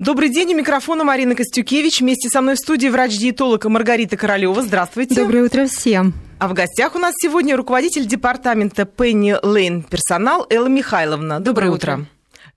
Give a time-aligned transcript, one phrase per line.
[0.00, 2.00] Добрый день, у микрофона Марина Костюкевич.
[2.02, 4.62] Вместе со мной в студии врач-диетолог Маргарита Королева.
[4.62, 5.16] Здравствуйте.
[5.16, 6.14] Доброе утро всем.
[6.38, 11.40] А в гостях у нас сегодня руководитель департамента Пенни Лейн персонал Элла Михайловна.
[11.40, 11.92] Доброе, Доброе утро.
[11.94, 12.06] утро.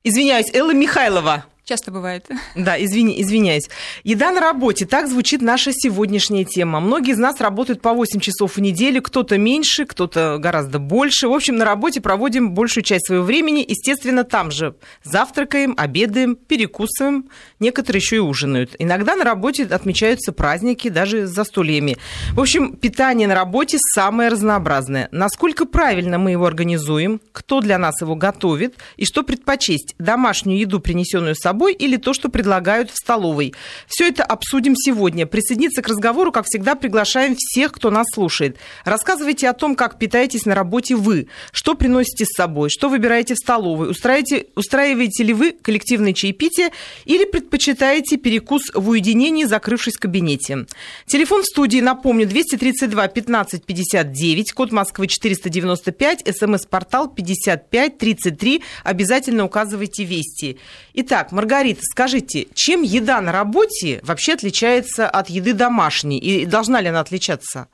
[0.03, 1.45] Извиняюсь, Элла Михайлова.
[1.71, 2.27] Часто бывает.
[2.53, 3.69] Да, извини, извиняюсь.
[4.03, 4.85] Еда на работе.
[4.85, 6.81] Так звучит наша сегодняшняя тема.
[6.81, 11.29] Многие из нас работают по 8 часов в неделю, кто-то меньше, кто-то гораздо больше.
[11.29, 13.63] В общем, на работе проводим большую часть своего времени.
[13.65, 14.75] Естественно, там же
[15.05, 17.29] завтракаем, обедаем, перекусываем.
[17.61, 18.75] Некоторые еще и ужинают.
[18.77, 21.95] Иногда на работе отмечаются праздники, даже с застольями.
[22.33, 25.07] В общем, питание на работе самое разнообразное.
[25.13, 29.95] Насколько правильно мы его организуем, кто для нас его готовит и что предпочесть.
[29.99, 33.53] Домашнюю еду, принесенную с собой, или то, что предлагают в столовой.
[33.87, 35.25] Все это обсудим сегодня.
[35.25, 38.57] Присоединиться к разговору, как всегда, приглашаем всех, кто нас слушает.
[38.85, 43.37] Рассказывайте о том, как питаетесь на работе вы, что приносите с собой, что выбираете в
[43.37, 46.71] столовой, устраиваете, устраиваете ли вы коллективное чаепитие
[47.05, 50.65] или предпочитаете перекус в уединении, закрывшись в кабинете.
[51.05, 58.63] Телефон в студии, напомню, 232 15 59, код Москвы 495, смс-портал 55 33.
[58.83, 60.57] Обязательно указывайте «Вести».
[60.93, 61.50] Итак, Маргарита,
[61.81, 66.17] скажите, чем еда на работе вообще отличается от еды домашней?
[66.17, 67.67] И должна ли она отличаться?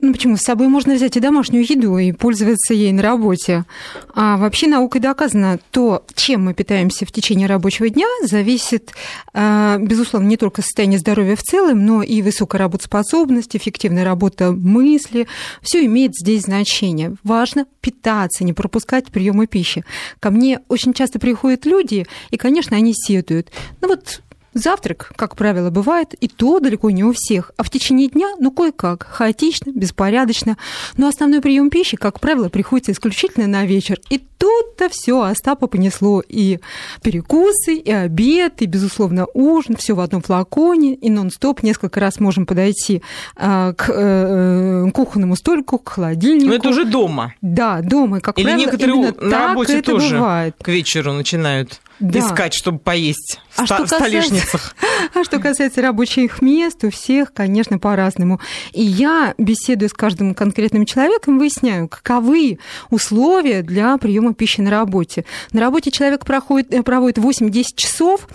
[0.00, 0.36] Ну почему?
[0.36, 3.64] С собой можно взять и домашнюю еду и пользоваться ей на работе.
[4.14, 8.92] А вообще наукой доказано, то, чем мы питаемся в течение рабочего дня, зависит,
[9.34, 15.26] а, безусловно, не только состояние здоровья в целом, но и высокая работоспособность, эффективная работа мысли.
[15.62, 17.16] Все имеет здесь значение.
[17.24, 19.84] Важно питаться, не пропускать приемы пищи.
[20.20, 23.50] Ко мне очень часто приходят люди, и, конечно, они сетуют.
[23.80, 24.22] Ну вот
[24.58, 28.50] Завтрак, как правило, бывает, и то далеко не у всех, а в течение дня, ну,
[28.50, 30.56] кое-как, хаотично, беспорядочно.
[30.96, 34.00] Но основной прием пищи, как правило, приходится исключительно на вечер.
[34.10, 36.22] И тут-то все Остапа понесло.
[36.26, 36.58] И
[37.02, 42.46] перекусы, и обед, и, безусловно, ужин, все в одном флаконе, и нон-стоп несколько раз можем
[42.46, 43.02] подойти
[43.36, 46.48] а, к э, кухонному столику, к холодильнику.
[46.48, 47.34] Но это уже дома.
[47.42, 48.20] Да, дома.
[48.20, 50.56] Как Или правило, некоторые на работе тоже бывает.
[50.60, 52.18] к вечеру начинают да.
[52.18, 54.74] искать, чтобы поесть а ста- касается, столешницах.
[55.14, 58.40] А что касается рабочих мест, у всех, конечно, по-разному.
[58.72, 62.58] И я, беседуя с каждым конкретным человеком, выясняю, каковы
[62.90, 65.24] условия для приема пищи на работе.
[65.52, 68.28] На работе человек проходит, э, проводит 8-10 часов,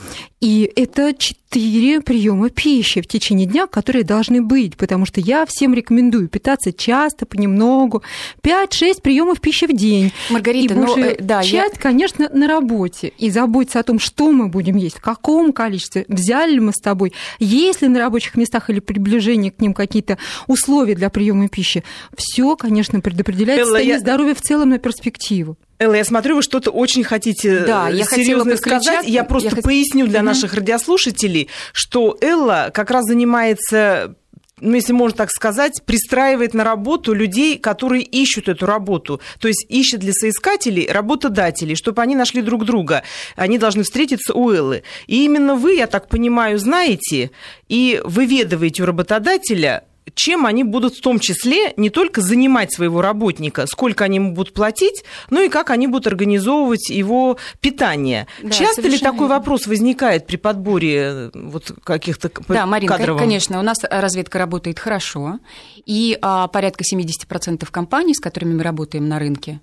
[0.44, 5.74] и это 4 приема пищи в течение дня, которые должны быть, потому что я всем
[5.74, 8.04] рекомендую питаться часто, понемногу,
[8.42, 10.12] 5-6 приемов пищи в день.
[10.30, 11.82] Маргарита, и ну, э, да, часть, я...
[11.82, 13.14] конечно, на работе.
[13.18, 16.80] И заботиться о том, что мы будем есть, в каком количестве, взяли ли мы с
[16.80, 21.84] тобой, есть ли на рабочих местах или приближение к ним какие-то условия для приема пищи.
[22.18, 24.00] Все, конечно, предопределяет Элла, состояние я...
[24.00, 25.58] здоровья в целом на перспективу.
[25.80, 29.08] Элла, я смотрю, вы что-то очень хотите да, я серьезно сказать.
[29.08, 34.16] Я просто я поясню для наших радиослушателей, что Элла как раз занимается
[34.64, 39.20] ну, если можно так сказать, пристраивает на работу людей, которые ищут эту работу.
[39.40, 43.04] То есть ищет для соискателей работодателей, чтобы они нашли друг друга.
[43.36, 44.84] Они должны встретиться у Эллы.
[45.08, 47.32] И именно вы, я так понимаю, знаете
[47.68, 49.84] и выведываете у работодателя,
[50.16, 54.54] чем они будут в том числе не только занимать своего работника, сколько они ему будут
[54.54, 58.28] платить, но и как они будут организовывать его питание.
[58.42, 63.20] Да, Часто ли такой вопрос возникает при подборе э, вот каких-то Да, Марина, кадровым?
[63.20, 65.40] конечно, у нас разведка работает хорошо,
[65.86, 69.60] и а, порядка 70% компаний, с которыми мы работаем на рынке,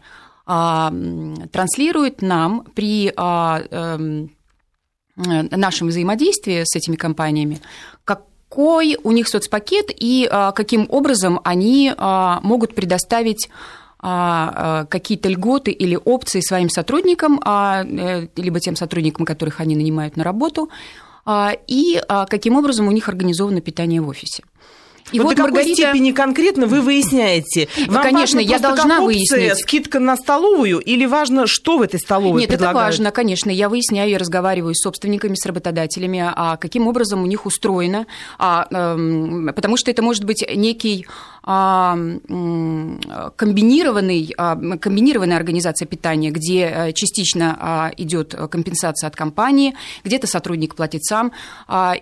[0.47, 0.93] а,
[1.53, 3.99] транслируют нам при а, а,
[5.17, 7.61] нашем взаимодействии с этими компаниями
[8.51, 13.49] какой у них соцпакет и а, каким образом они а, могут предоставить
[14.01, 20.25] а, какие-то льготы или опции своим сотрудникам, э, либо тем сотрудникам, которых они нанимают на
[20.25, 20.71] работу,
[21.69, 22.01] и
[22.31, 24.43] каким образом у них организовано питание в офисе.
[25.13, 25.71] И вот, вот до Маргарита...
[25.71, 27.69] какой степени конкретно вы выясняете?
[27.87, 29.59] Ну, Вам конечно, я должна как опция, выяснить.
[29.59, 32.77] скидка на столовую или важно, что в этой столовой Нет, предлагают?
[32.77, 33.51] это важно, конечно.
[33.51, 38.07] Я выясняю и разговариваю с собственниками, с работодателями, а каким образом у них устроено,
[38.39, 41.07] а, э, потому что это может быть некий
[41.43, 50.75] комбинированный, а, комбинированная организация питания, где э, частично а, идет компенсация от компании, где-то сотрудник
[50.75, 51.33] платит сам.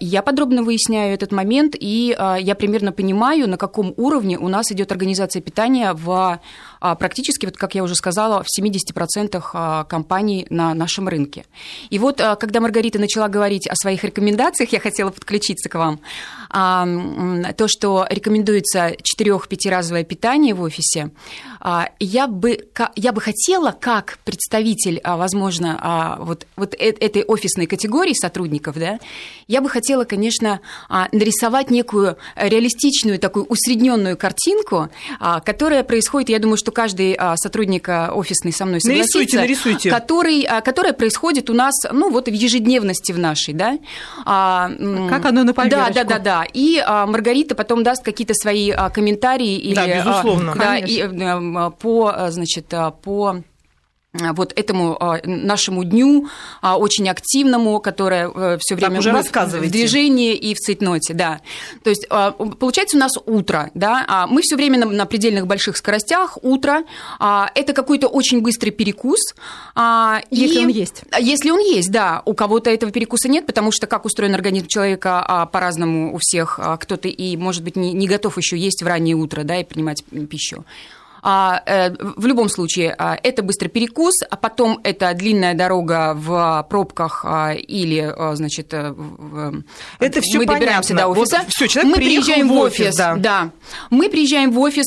[0.00, 4.92] Я подробно выясняю этот момент, и я примерно понимаю, на каком уровне у нас идет
[4.92, 6.40] организация питания в а,
[6.80, 11.44] практически, вот как я уже сказала, в 70% а, компаний на нашем рынке.
[11.90, 16.00] И вот, а, когда Маргарита начала говорить о своих рекомендациях, я хотела подключиться к вам.
[16.50, 21.10] То, что рекомендуется 4-5-разовое питание в офисе,
[22.00, 22.66] я бы,
[22.96, 28.98] я бы хотела, как представитель, возможно, вот, вот э, этой офисной категории сотрудников, да,
[29.46, 34.88] я бы хотела, конечно, нарисовать некую реалистичную, такую усредненную картинку,
[35.44, 39.18] которая происходит, я думаю, что каждый сотрудник офисный со мной согласится.
[39.18, 39.90] Нарисуйте, нарисуйте.
[39.90, 43.78] Который, которая происходит у нас, ну, вот в ежедневности в нашей, да.
[44.24, 45.94] Как оно на поверочку.
[45.94, 46.46] Да, да, да, да.
[46.52, 49.58] И Маргарита потом даст какие-то свои комментарии.
[49.58, 50.54] Или, да, безусловно.
[50.56, 51.02] Да, и,
[51.78, 52.72] по, значит,
[53.02, 53.42] по
[54.14, 56.28] вот этому а, нашему дню
[56.62, 61.40] а, очень активному, которое э, все время уже в движении и в цейтноте, да.
[61.84, 66.38] То есть а, получается у нас утро, да, мы все время на, предельных больших скоростях,
[66.42, 66.84] утро,
[67.18, 69.20] это какой-то очень быстрый перекус.
[70.30, 71.02] Если и, он есть.
[71.18, 72.22] Если он есть, да.
[72.24, 77.08] У кого-то этого перекуса нет, потому что как устроен организм человека по-разному у всех, кто-то
[77.08, 80.64] и, может быть, не готов еще есть в раннее утро, да, и принимать пищу.
[81.22, 86.66] А, э, в любом случае, а, это быстрый перекус, а потом это длинная дорога в
[86.68, 89.62] пробках а, или, значит, в...
[89.98, 91.14] это все мы добираемся понятно.
[91.14, 91.38] до офиса.
[91.38, 93.16] Вот, все, человек мы приезжаем в офис, офис да.
[93.16, 93.50] да.
[93.90, 94.86] Мы приезжаем в офис,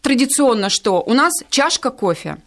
[0.00, 1.02] традиционно что?
[1.02, 2.38] У нас чашка кофе.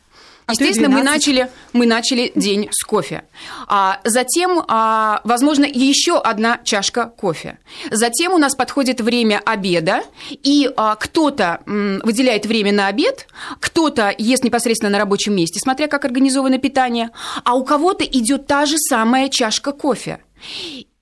[0.52, 3.24] А Естественно, мы начали, мы начали день с кофе.
[3.68, 7.58] А затем, а, возможно, еще одна чашка кофе.
[7.90, 13.28] Затем у нас подходит время обеда, и а, кто-то м, выделяет время на обед,
[13.60, 17.12] кто-то ест непосредственно на рабочем месте, смотря как организовано питание,
[17.46, 20.20] а у кого-то идет та же самая чашка кофе.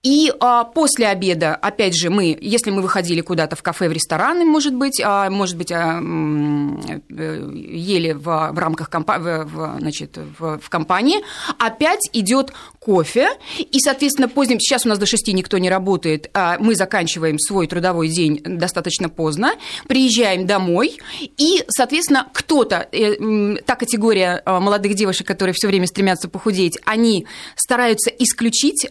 [0.02, 4.46] И а, после обеда, опять же, мы, если мы выходили куда-то в кафе, в рестораны,
[4.46, 10.18] может быть, а, может быть, а, э, ели в, в рамках компа- в, в, значит,
[10.18, 11.18] в, в компании,
[11.58, 16.58] опять идет кофе, и, соответственно, поздним, сейчас у нас до 6 никто не работает, а
[16.60, 19.52] мы заканчиваем свой трудовой день достаточно поздно,
[19.90, 26.30] приезжаем домой, и, соответственно, кто-то, э, та категория а, молодых девушек, которые все время стремятся
[26.30, 28.88] похудеть, они стараются исключить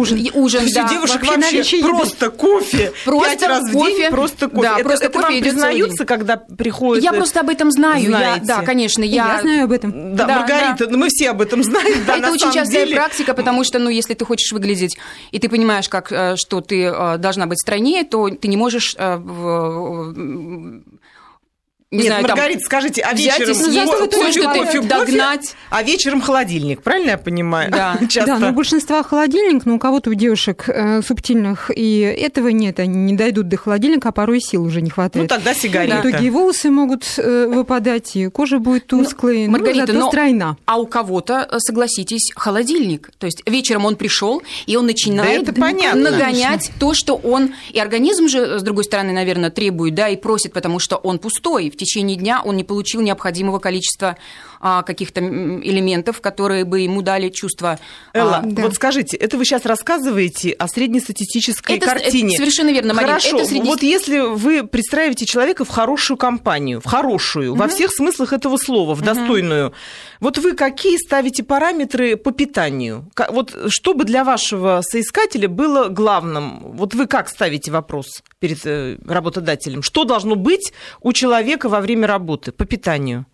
[0.00, 0.30] ужин.
[0.34, 0.88] Ужин, да.
[0.88, 2.92] девушек вообще, вообще просто кофе.
[3.04, 3.94] Просто Пять раз кофе.
[3.94, 4.62] в день просто кофе.
[4.62, 7.04] Да, это, просто это кофе вам признаются, когда приходят?
[7.04, 8.10] Я просто об этом знаю.
[8.10, 9.02] Я, да, конечно.
[9.02, 9.34] Я...
[9.34, 10.16] я знаю об этом.
[10.16, 10.96] Да, да Маргарита, да.
[10.96, 12.04] мы все об этом знаем.
[12.06, 12.96] Да, это очень частая деле...
[12.96, 14.96] практика, потому что, ну, если ты хочешь выглядеть,
[15.30, 18.94] и ты понимаешь, как, э, что ты э, должна быть стройнее, то ты не можешь
[18.98, 19.18] э,
[21.92, 25.56] не Нет, знаю, Маргарита, там, скажите, а вечером ну, кофе, кофе, кофе, догнать?
[25.70, 27.72] А вечером холодильник, правильно я понимаю?
[27.72, 28.26] Да, Часто.
[28.26, 32.78] да но у большинства холодильник, но у кого-то у девушек э, субтильных и этого нет,
[32.78, 35.28] они не дойдут до холодильника, а порой сил уже не хватает.
[35.28, 35.96] Ну тогда сигарета.
[35.96, 40.08] В итоге и волосы могут э, выпадать, и кожа будет тусклой, ну, Маргарита, зато но,
[40.10, 40.56] стройна.
[40.66, 43.10] А у кого-то, э, согласитесь, холодильник.
[43.18, 46.12] То есть вечером он пришел, и он начинает да это понятно.
[46.12, 46.74] нагонять Конечно.
[46.78, 47.52] то, что он...
[47.72, 51.68] И организм же, с другой стороны, наверное, требует, да, и просит, потому что он пустой
[51.80, 54.16] течение дня он не получил необходимого количества
[54.60, 57.78] каких-то элементов, которые бы ему дали чувство.
[58.12, 58.62] А, Элла, а, да.
[58.62, 62.34] вот скажите, это вы сейчас рассказываете о среднестатистической это, картине.
[62.34, 63.12] Это совершенно верно, Марина.
[63.12, 63.66] Хорошо, это среди...
[63.66, 67.60] вот если вы представите человека в хорошую компанию, в хорошую, угу.
[67.60, 69.74] во всех смыслах этого слова, в достойную, угу.
[70.20, 73.10] вот вы какие ставите параметры по питанию?
[73.30, 76.60] Вот чтобы для вашего соискателя было главным?
[76.72, 79.82] Вот вы как ставите вопрос перед э, работодателем?
[79.82, 83.24] Что должно быть у человека во время работы по питанию?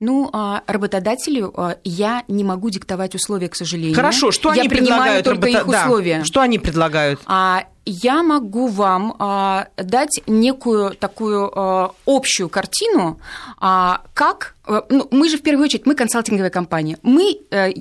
[0.00, 3.94] Ну, а, работодателю а, я не могу диктовать условия, к сожалению.
[3.94, 5.24] Хорошо, что я они предлагают?
[5.26, 5.58] только работа...
[5.58, 6.18] их условия.
[6.20, 6.24] Да.
[6.24, 7.20] Что они предлагают?
[7.26, 13.18] А, я могу вам а, дать некую такую а, общую картину,
[13.58, 16.96] а, как Э, ну, мы же в первую очередь, мы консалтинговая компания.
[17.02, 17.72] Мы, э,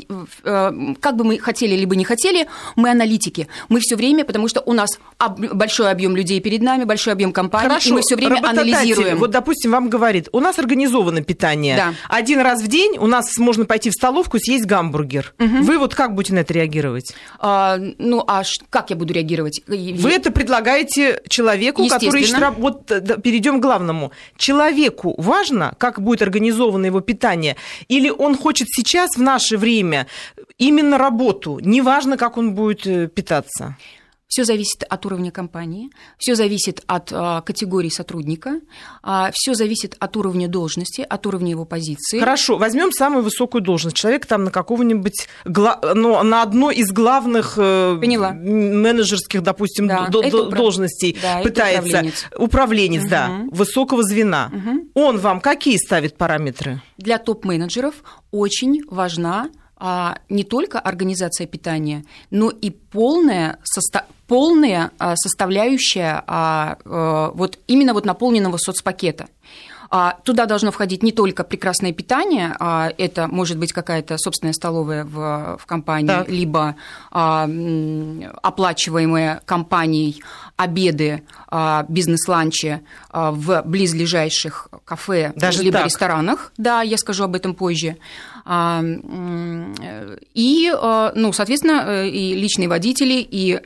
[0.43, 3.47] э, как бы мы хотели либо не хотели, мы аналитики.
[3.69, 4.89] Мы все время, потому что у нас
[5.53, 9.19] большой объем людей перед нами, большой объем компаний, Хорошо, и мы все время анализируем.
[9.19, 11.75] Вот, допустим, вам говорит, у нас организовано питание.
[11.75, 11.93] Да.
[12.07, 15.33] Один раз в день у нас можно пойти в столовку, съесть гамбургер.
[15.39, 15.63] Угу.
[15.63, 17.13] Вы вот как будете на это реагировать?
[17.39, 19.61] А, ну, а как я буду реагировать?
[19.99, 22.85] Вы это предлагаете человеку, который ищет Вот
[23.23, 24.11] перейдем к главному.
[24.37, 27.55] Человеку важно, как будет организован на его питание,
[27.87, 30.07] или он хочет сейчас, в наше время,
[30.57, 33.75] именно работу, неважно, как он будет э, питаться?
[34.29, 38.61] Все зависит от уровня компании, все зависит от а, категории сотрудника,
[39.01, 42.19] а, все зависит от уровня должности, от уровня его позиции.
[42.19, 43.95] Хорошо, возьмем самую высокую должность.
[43.95, 45.81] Человек там на какого-нибудь, гла...
[45.95, 48.33] ну, на одной из главных э, Поняла.
[48.33, 51.87] менеджерских, допустим, Да, до- до- управ- должностей да, пытается.
[51.89, 52.25] управленец.
[52.37, 53.49] Управленец, да, Мгм.
[53.49, 54.49] высокого звена.
[54.53, 54.89] Мгм.
[54.93, 56.83] Он вам какие ставит параметры?
[56.99, 57.95] Для топ-менеджеров
[58.29, 59.49] очень важна
[59.81, 67.57] а, не только организация питания, но и полная, соста- полная а, составляющая а, э, вот
[67.67, 69.27] именно вот наполненного соцпакета.
[69.91, 75.03] А, Туда должно входить не только прекрасное питание, а это может быть какая-то собственная столовая
[75.03, 76.29] в, в компании, Так.
[76.29, 76.75] либо
[77.11, 77.49] а,
[78.43, 80.21] оплачиваемые компанией
[80.57, 85.85] обеды, а, бизнес-ланчи а, в близлежащих кафе, Даже либо так?
[85.87, 86.51] ресторанах.
[86.57, 87.97] Да, я скажу об этом позже.
[88.45, 88.81] А,
[90.33, 93.59] И, э, ну, соответственно, э, и личные водители, и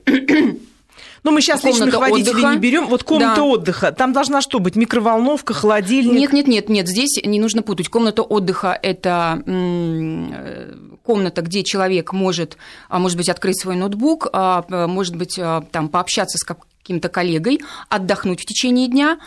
[1.24, 2.54] Ну, мы сейчас Комната личных водителей отдыха.
[2.54, 2.88] не берем.
[2.88, 3.44] Вот комната Да.
[3.44, 3.92] отдыха.
[3.94, 4.76] Там должна что быть?
[4.76, 6.14] Микроволновка, холодильник?
[6.20, 7.88] Нет, нет, нет, нет, здесь не нужно путать.
[7.88, 12.58] Комната отдыха– это э, комната, где человек может,
[12.90, 17.62] а, может быть, открыть свой ноутбук, а, может быть, а, там, пообщаться с каким-то коллегой,
[17.90, 19.18] отдохнуть в течение дня,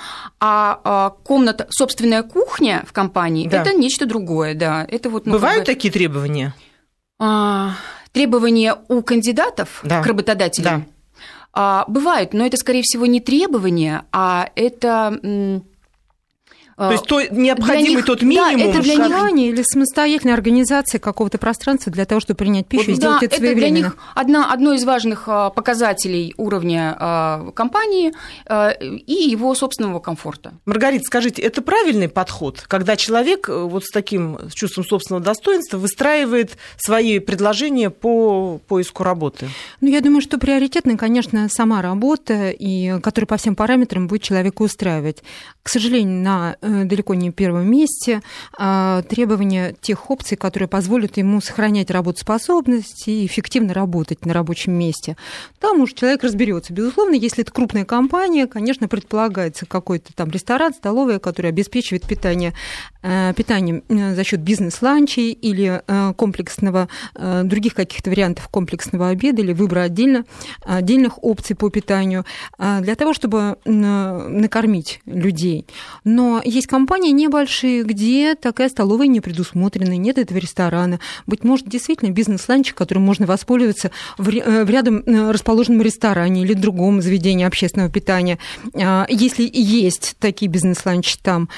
[0.40, 3.62] а комната, собственная кухня в компании Да.
[3.62, 4.86] это нечто другое, да.
[4.90, 6.54] Это вот, ну, как Бывают бы, такие требования?
[7.18, 7.72] а,
[8.12, 10.02] требования у кандидатов Да.
[10.02, 10.86] к работодателям Да.
[11.58, 15.62] А, бывают, но это, скорее всего, не требования, а это...
[16.76, 20.34] То а, есть то необходимый них- тот да, минимум, это для как- них- или самостоятельная
[20.34, 23.52] организация какого-то пространства для того, чтобы принять пищу и Вот, сделать да, это это для
[23.52, 23.84] своевременно.
[23.86, 28.12] них одна, одно из важных а, показателей уровня а, компании
[28.44, 30.52] а, и его собственного комфорта.
[30.66, 36.58] Маргарита, скажите, это правильный подход, когда человек э, вот с таким чувством собственного достоинства выстраивает
[36.76, 39.48] свои предложения по поиску работы?
[39.80, 44.60] Ну, я думаю, что приоритетной, конечно, сама работа, и, которая по всем параметрам будет человека
[44.60, 45.22] устраивать.
[45.62, 48.22] К сожалению, на далеко не первом месте
[48.58, 55.16] а, требования тех опций, которые позволят ему сохранять работоспособность и эффективно работать на рабочем месте.
[55.60, 56.72] Там уж человек разберется.
[56.72, 62.54] Безусловно, если это крупная компания, конечно, предполагается какой-то там ресторан, столовая, который обеспечивает питание,
[63.02, 69.42] э, питанием э, за счет бизнес-ланчей или э, комплексного, э, других каких-то вариантов комплексного обеда
[69.42, 70.24] или выбора отдельно,
[70.64, 72.24] отдельных опций по питанию
[72.58, 75.66] э, для того, чтобы накормить людей.
[76.04, 81.00] Но есть компании небольшие, где такая столовая не предусмотрена, нет этого ресторана.
[81.26, 86.54] Быть может, действительно бизнес-ланч, которым можно воспользоваться в, э, в рядом э, расположенном ресторане или
[86.54, 88.38] другом заведении общественного питания,
[88.74, 91.48] А, если есть такие бизнес-ланчи там.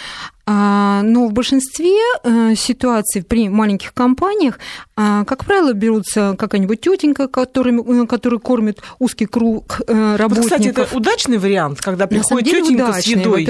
[0.50, 4.58] А, Но в большинстве э, ситуаций при маленьких компаниях,
[4.96, 10.50] а, как правило, берутся какая-нибудь тетенька, который, которая кормит узкий круг э, Вот, работников.
[10.50, 13.46] кстати, это удачный вариант, когда приходит деле тетенька с едой,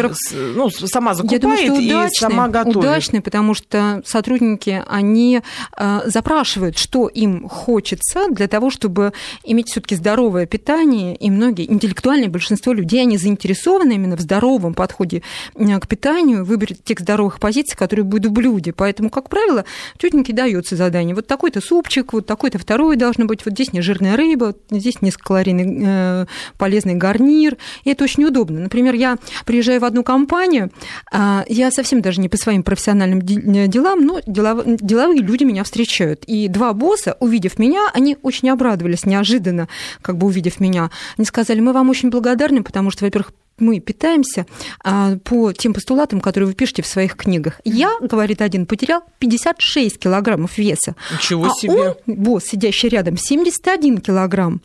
[0.56, 2.76] ну, сама Я думаю, закупает что и удачный, сама готовит.
[2.78, 5.40] удачный, потому что сотрудники, они
[5.76, 9.12] э, запрашивают, что им хочется для того, чтобы
[9.44, 14.74] иметь все таки здоровое питание, и многие, интеллектуальное большинство людей, они заинтересованы именно в здоровом
[14.74, 15.22] подходе
[15.54, 18.72] э, к питанию, выборе тех здоровых позиций, которые будут в блюде.
[18.72, 19.64] Поэтому, как правило,
[19.98, 21.14] тетеньке дается задание.
[21.14, 25.84] Вот такой-то супчик, вот такой-то второй должно быть, вот здесь не жирная рыба, здесь низкокалорийный
[25.86, 26.26] э,
[26.56, 27.56] полезный гарнир.
[27.84, 28.60] И это очень удобно.
[28.60, 30.70] Например, я приезжаю в одну компанию,
[31.12, 35.64] а, я совсем даже не по своим профессиональным де- делам, но делов- деловые люди меня
[35.64, 36.24] встречают.
[36.24, 39.68] И два босса, увидев меня, они очень обрадовались неожиданно,
[40.00, 40.90] как бы увидев меня.
[41.16, 44.46] Они сказали, мы вам очень благодарны, потому что, во-первых, мы питаемся
[44.84, 47.60] а, по тем постулатам, которые вы пишете в своих книгах.
[47.64, 50.94] Я, говорит один, потерял 56 килограммов веса.
[51.12, 51.72] Ничего а себе.
[51.72, 54.60] он, босс, сидящий рядом, 71 килограмм.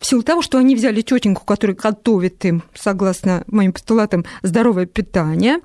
[0.00, 5.58] В силу того, что они взяли тетеньку, которая готовит им, согласно моим постулатам, здоровое питание.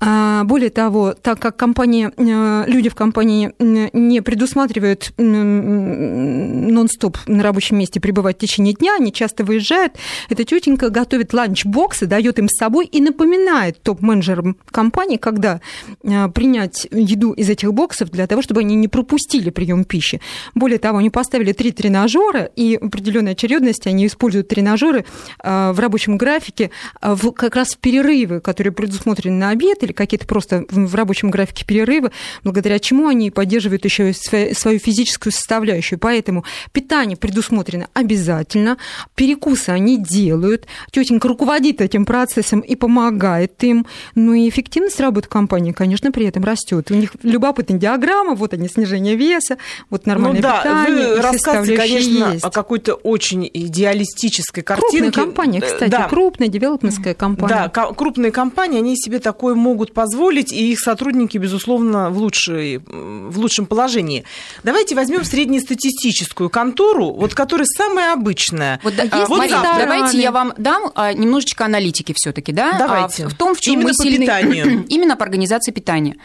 [0.00, 7.78] А, Более того, так как компания, э, люди в компании не предусматривают нон-стоп на рабочем
[7.78, 9.94] месте пребывать в течение дня, они часто выезжают,
[10.28, 15.60] эта тетенька готовит ланч-боксы, дает им с собой и напоминает топ-менеджерам компании, когда
[16.02, 20.20] э, принять еду из этих боксов для того, чтобы они не пропустили прием пищи.
[20.54, 23.34] Более того, они поставили три тренажера, и в определенной
[23.74, 25.04] очередности они используют тренажеры
[25.42, 30.26] э, в рабочем графике в, как раз в перерывы, которые предусмотрены на обед или какие-то
[30.26, 32.10] просто в рабочем графике перерывы,
[32.42, 35.98] благодаря чему они поддерживают еще свою физическую составляющую.
[35.98, 38.76] Поэтому питание предусмотрено обязательно,
[39.14, 43.86] перекусы они делают, тетенька руководит этим процессом и помогает им.
[44.14, 46.90] Ну и эффективность работы компании, конечно, при этом растет.
[46.90, 49.56] У них любопытная диаграмма, вот они, снижение веса,
[49.90, 51.14] вот нормальное ну да, питание.
[51.14, 52.44] вы рассказываете, конечно, есть.
[52.44, 54.98] о какой-то очень идеалистической картинки.
[54.98, 56.08] Крупная компания, кстати, да.
[56.08, 57.70] крупная девелопментская компания.
[57.72, 63.38] Да, крупные компании, они себе такое могут позволить, и их сотрудники, безусловно, в, лучшей, в
[63.38, 64.24] лучшем положении.
[64.62, 68.80] Давайте возьмем среднестатистическую контору, вот которая самая обычная.
[68.82, 72.78] Вот, да, а, вот Марина, давайте я вам дам а, немножечко аналитики все-таки, да?
[72.78, 73.26] Давайте.
[73.26, 74.24] А, в том, в чем Именно мы по сильны...
[74.24, 74.84] питанию.
[74.88, 76.16] Именно по организации питания.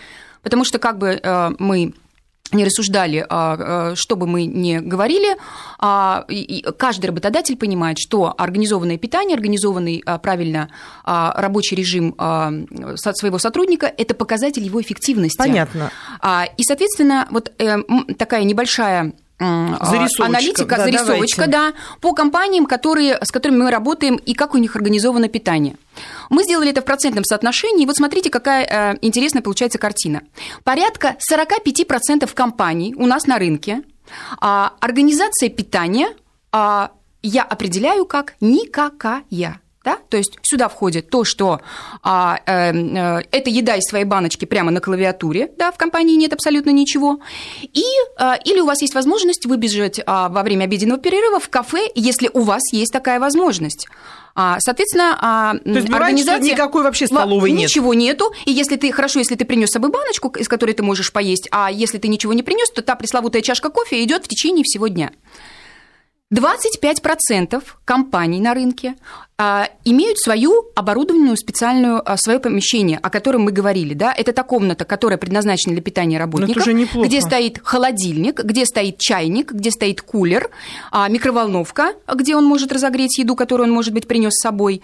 [0.41, 1.93] Потому что как бы э, мы
[2.51, 5.37] не рассуждали, а, а, что бы мы ни говорили,
[5.77, 6.25] а,
[6.77, 10.69] каждый работодатель понимает, что организованное питание, организованный правильно
[11.05, 15.37] рабочий режим своего сотрудника– это показатель его эффективности.
[15.37, 15.91] Понятно.
[16.57, 17.77] И, соответственно, вот э,
[18.17, 21.73] такая небольшая зарисовочка, аналитика, да, зарисовочка, давайте.
[21.73, 25.77] да, по компаниям, которые, с которыми мы работаем, и как у них организовано питание.
[26.29, 30.21] Мы сделали это в процентном соотношении, и вот смотрите, какая э, интересная получается картина.
[30.63, 33.83] Порядка 45% компаний у нас на рынке
[34.39, 36.09] а, организация питания
[36.51, 36.91] а,
[37.21, 39.61] я определяю как никакая.
[39.83, 39.97] Да?
[40.09, 41.61] То есть сюда входит то, что
[42.03, 46.33] а, э, э, это еда из своей баночки прямо на клавиатуре, да, в компании нет
[46.33, 47.19] абсолютно ничего.
[47.61, 47.83] И,
[48.19, 52.29] э, или у вас есть возможность выбежать а, во время обеденного перерыва в кафе, если
[52.33, 53.87] у вас есть такая возможность.
[54.35, 56.53] А, соответственно, а, То есть организация...
[56.53, 57.63] никакой вообще столовой нет?
[57.69, 58.33] Ничего нету.
[58.45, 61.47] И если ты, хорошо, если ты принес с собой баночку, из которой ты можешь поесть,
[61.51, 64.87] а если ты ничего не принес, то та пресловутая чашка кофе идет в течение всего
[64.87, 65.11] дня.
[66.33, 68.95] 25% компаний на рынке
[69.39, 74.43] а, имеют свою оборудованную специальную а, свое помещение, о котором мы говорили, да, это та
[74.43, 80.51] комната, которая предназначена для питания работников, где стоит холодильник, где стоит чайник, где стоит кулер,
[80.91, 84.81] а, микроволновка, где он может разогреть еду, которую он, может быть, принес с собой,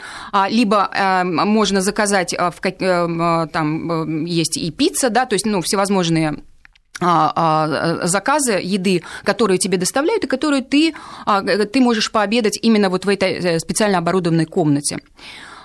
[0.50, 0.90] либо
[1.24, 6.55] можно заказать, в, э, там есть и пицца, да, то есть, ну, всевозможные а, а,
[7.00, 10.94] заказы еды, которые тебе доставляют и которые ты,
[11.26, 15.00] а, ты можешь пообедать именно вот в этой э, специально оборудованной комнате.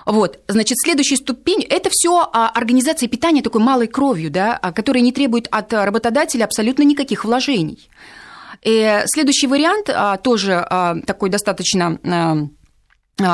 [0.05, 5.47] Вот, значит, следующая ступень– это все организация питания такой малой кровью, да, которая не требует
[5.51, 7.87] от работодателя абсолютно никаких вложений.
[8.63, 9.89] И следующий вариант
[10.23, 10.65] тоже
[11.05, 12.37] такой достаточно а,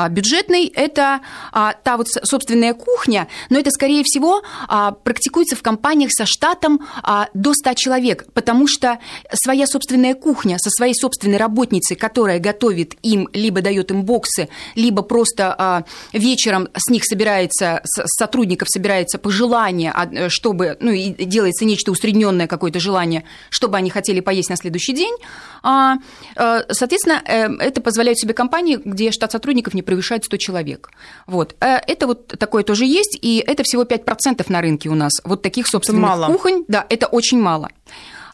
[0.08, 1.20] бюджетный– это
[1.52, 6.80] а, та вот собственная кухня, но это, скорее всего, а, практикуется в компаниях со штатом
[7.02, 8.98] а, до 100 человек, потому что
[9.32, 15.02] своя собственная кухня со своей собственной работницей, которая готовит им, либо дает им боксы, либо
[15.02, 21.64] просто а, вечером с них собирается, с сотрудников собирается пожелание, а, чтобы, ну, и делается
[21.64, 25.14] нечто усредненное какое-то желание, чтобы они хотели поесть на следующий день.
[25.62, 25.96] А,
[26.36, 30.90] а, соответственно, э, это позволяет себе компании, где штат сотрудников не превышает 100 человек.
[31.26, 31.54] Вот.
[31.60, 35.12] Э, это вот такое тоже есть, и это всего 5% на рынке у нас.
[35.24, 36.26] Вот таких собственных мало.
[36.26, 36.64] кухонь.
[36.68, 37.68] Да, это очень мало.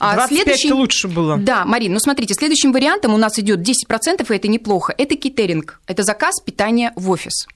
[0.01, 0.73] А следующий...
[0.73, 1.37] лучше было.
[1.37, 4.95] Да, Марин, ну смотрите, следующим вариантом у нас идет 10%, и это неплохо.
[4.97, 7.47] Это кейтеринг, это заказ питания в офис.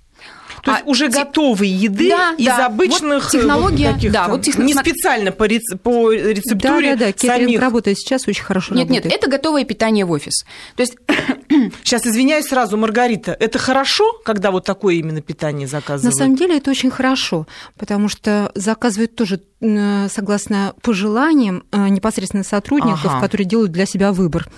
[0.63, 1.25] То есть а, уже те...
[1.25, 2.67] готовой еды да, из да.
[2.67, 4.59] обычных вот технология, вот да, вот тех...
[4.59, 5.63] не специально по, рец...
[5.83, 7.29] по рецептуре да, да, да.
[7.35, 7.61] самих.
[7.61, 8.75] работает сейчас очень хорошо.
[8.75, 9.05] Нет, работает.
[9.13, 10.45] нет, это готовое питание в офис.
[10.77, 10.97] То есть
[11.85, 16.15] сейчас извиняюсь сразу, Маргарита, это хорошо, когда вот такое именно питание заказывают?
[16.15, 23.07] На самом деле это очень хорошо, потому что заказывают тоже согласно пожеланиям э, непосредственно сотрудников,
[23.07, 23.21] ага.
[23.21, 24.49] которые делают для себя выбор.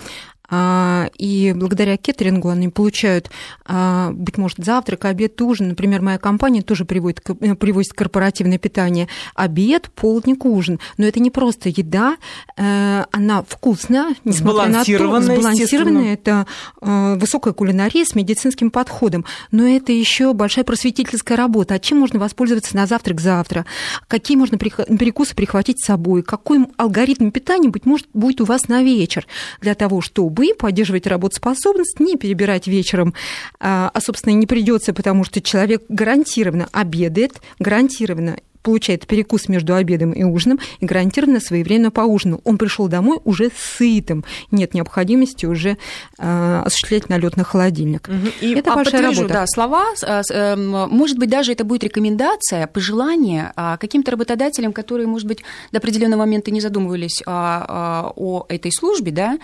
[0.51, 3.31] А, и благодаря кеттерингу они получают,
[3.67, 5.69] а, быть может, завтрак, обед, ужин.
[5.69, 9.09] Например, моя компания тоже приводит, э, привозит корпоративное питание.
[9.35, 10.81] Обед, полдник, ужин.
[10.99, 12.17] Но это не просто еда,
[12.57, 16.15] э, она вкусная, несмотря на то, сбалансированная.
[16.15, 16.47] Это
[16.81, 19.25] э, высокая кулинария с медицинским подходом.
[19.53, 21.75] Но это еще большая просветительская работа.
[21.75, 23.67] А чем можно воспользоваться на завтрак завтра?
[24.09, 26.23] Какие можно перекусы прихватить с собой?
[26.23, 29.27] Какой алгоритм питания, быть может, будет у вас на вечер
[29.61, 33.13] для того, чтобы вы поддерживать работоспособность, не перебирать вечером,
[33.59, 40.13] а, а, собственно, не придется, потому что человек гарантированно обедает, гарантированно получает перекус между обедом
[40.13, 42.41] и ужином и гарантированно своевременно по ужину.
[42.45, 44.25] Он пришел домой уже сытым.
[44.51, 45.77] Нет необходимости уже
[46.19, 48.09] э, осуществлять налет на холодильник.
[48.09, 48.29] Угу.
[48.41, 49.29] И, это а большая работа.
[49.29, 49.87] Да, слова.
[50.03, 55.43] Э, э, может быть, даже это будет рекомендация, пожелание а, каким-то работодателям, которые, может быть,
[55.73, 59.39] до определенного момента не задумывались о, о этой службе, да,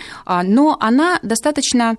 [0.44, 1.96] но она достаточно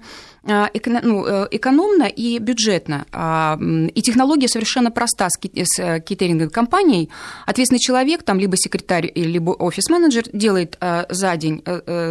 [0.47, 0.67] Э,
[1.03, 3.05] ну, э, экономно и бюджетно.
[3.11, 3.59] А,
[3.93, 7.09] и технология совершенно проста с э, кейтеринговой компанией.
[7.45, 10.77] Ответственный человек, там либо секретарь, либо офис-менеджер делает
[11.09, 11.63] за день,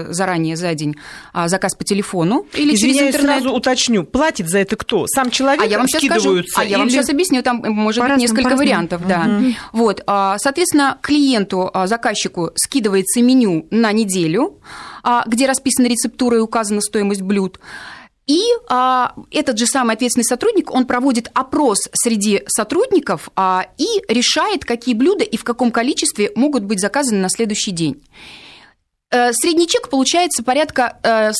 [0.09, 0.97] заранее за день
[1.33, 3.43] а, заказ по телефону или Извиняюсь, через интернет.
[3.43, 5.07] сразу уточню, платит за это кто?
[5.07, 8.17] Сам человек а я вам сейчас скажу, А я вам сейчас объясню, там может быть
[8.17, 9.01] несколько вариантов.
[9.01, 9.09] Угу.
[9.09, 9.41] Да.
[9.73, 14.61] Вот, а, соответственно, клиенту, заказчику скидывается меню на неделю,
[15.27, 17.59] где расписана рецептура и указана стоимость блюд.
[18.27, 24.65] И а, этот же самый ответственный сотрудник, он проводит опрос среди сотрудников а, и решает,
[24.65, 28.03] какие блюда и в каком количестве могут быть заказаны на следующий день.
[29.13, 31.33] Э, средний чек получается порядка 150-200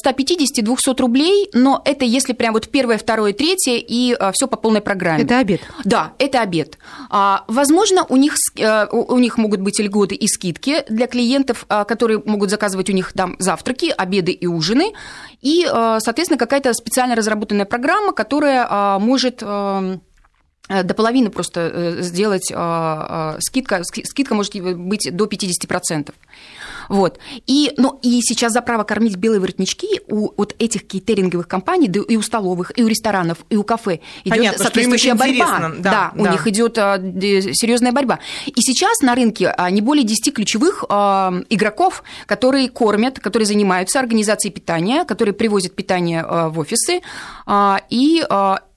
[0.63, 4.81] э, рублей, но это если прям вот первое, второе, третье и э, все по полной
[4.81, 5.25] программе.
[5.25, 5.61] Это обед?
[5.85, 6.79] Да, это обед.
[7.11, 8.35] А, возможно, у них,
[8.93, 13.35] у них могут быть льготы и скидки для клиентов, которые могут заказывать у них там
[13.41, 14.93] завтраки, обеды и ужины.
[15.43, 20.01] И, соответственно, какая-то специально разработанная программа, которая может до
[20.69, 26.15] половины просто сделать скидка, скидка может быть до 50%.
[26.89, 27.19] Вот.
[27.47, 32.01] И, ну, и сейчас за право кормить белые воротнички у вот этих кейтеринговых компаний, да
[32.07, 35.73] и у столовых, и у ресторанов, и у кафе идет соответствующая борьба.
[35.79, 38.19] Да, да, у них идет а, серьезная борьба.
[38.47, 43.99] И сейчас на рынке а, не более 10 ключевых а, игроков, которые кормят, которые занимаются
[43.99, 47.01] организацией питания, которые привозят питание в офисы.
[47.91, 48.25] И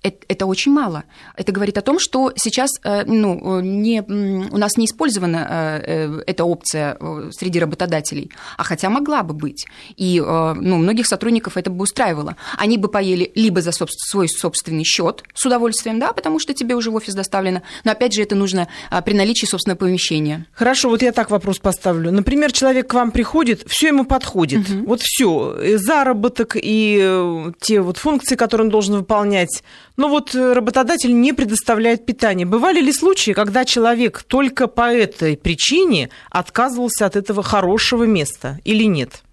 [0.02, 1.04] это очень мало.
[1.36, 6.46] Это говорит о том, что сейчас э, ну, не, у нас не использована э, эта
[6.46, 9.66] опция э, среди работодателей, а хотя могла бы быть.
[9.98, 12.38] И ну, многих сотрудников это бы устраивало.
[12.58, 16.92] Они бы поели либо за свой собственный счет с удовольствием, да, потому что тебе уже
[16.92, 18.68] в офис доставлено, но опять же это нужно
[19.04, 20.46] при наличии собственного помещения.
[20.54, 22.12] Хорошо, вот я так вопрос поставлю.
[22.12, 24.70] Например, человек к вам приходит, все ему подходит.
[24.70, 24.86] Угу.
[24.88, 29.64] Вот все, заработок и те вот функции, которые он должен выполнять
[30.00, 32.46] но вот э, работодатель не предоставляет питание.
[32.46, 38.86] Бывали ли случаи, когда человек только по этой причине отказывался от этого хорошего места или
[38.86, 39.24] нет?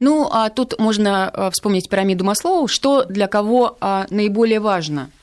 [0.00, 5.10] Ну, а тут можно э, вспомнить пирамиду Маслоу, что для кого а, наиболее важно–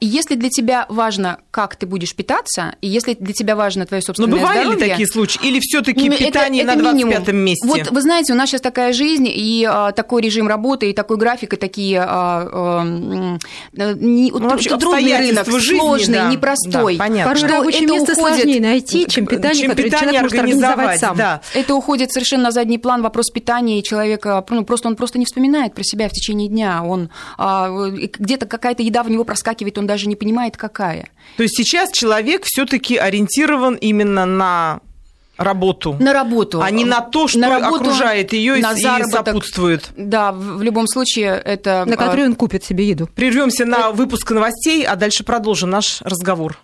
[0.00, 4.02] и если для тебя важно, как ты будешь питаться, и если для тебя важно твое
[4.02, 4.84] собственное Но бывали здоровье...
[4.84, 5.40] ли такие случаи?
[5.42, 7.66] Или все таки питание это, это на 25 месте?
[7.66, 11.16] Вот вы знаете, у нас сейчас такая жизнь, и а, такой режим работы, и такой
[11.16, 12.82] график, и такие а, а,
[13.74, 16.96] не, ну, вообще, трудный рынок, жизни, сложный, да, непростой.
[16.96, 17.34] Да, понятно.
[17.34, 21.16] Порой рабочее место уходит, сложнее найти, чем питание, чем которое питание человек может организовать сам.
[21.16, 21.40] Да.
[21.54, 25.24] Это уходит совершенно на задний план вопрос питания, и человека, ну, просто он просто не
[25.24, 26.84] вспоминает про себя в течение дня.
[26.84, 31.08] Он а, где-то какая-то еда в него проскакивает, он даже не понимает, какая.
[31.36, 34.80] То есть сейчас человек все-таки ориентирован именно на
[35.36, 35.96] работу.
[36.00, 36.62] На работу.
[36.62, 39.90] А не на то, что на работу, окружает ее и сопутствует.
[39.96, 41.84] Да, в любом случае это...
[41.86, 43.08] На который а, он купит себе еду.
[43.14, 46.58] Прервемся на выпуск новостей, а дальше продолжим наш разговор.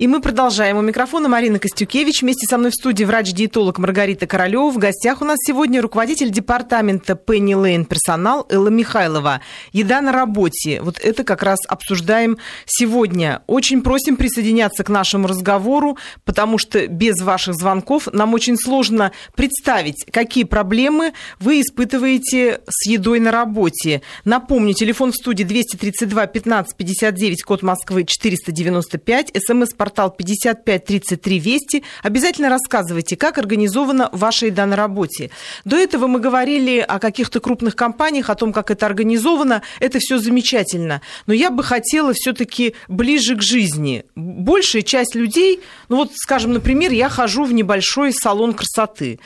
[0.00, 0.78] И мы продолжаем.
[0.78, 2.22] У микрофона Марина Костюкевич.
[2.22, 4.70] Вместе со мной в студии врач-диетолог Маргарита Королева.
[4.70, 9.42] В гостях у нас сегодня руководитель департамента Пенни Лейн персонал Элла Михайлова.
[9.72, 10.80] Еда на работе.
[10.80, 13.42] Вот это как раз обсуждаем сегодня.
[13.46, 20.06] Очень просим присоединяться к нашему разговору, потому что без ваших звонков нам очень сложно представить,
[20.10, 24.00] какие проблемы вы испытываете с едой на работе.
[24.24, 31.82] Напомню, телефон в студии 232 15 59, код Москвы 495, смс-портал портал 5533 Вести.
[32.04, 35.30] Обязательно рассказывайте, как организована ваша еда на работе.
[35.64, 39.62] До этого мы говорили о каких-то крупных компаниях, о том, как это организовано.
[39.80, 41.02] Это все замечательно.
[41.26, 44.04] Но я бы хотела все-таки ближе к жизни.
[44.14, 49.18] Большая часть людей, ну вот, скажем, например, я хожу в небольшой салон красоты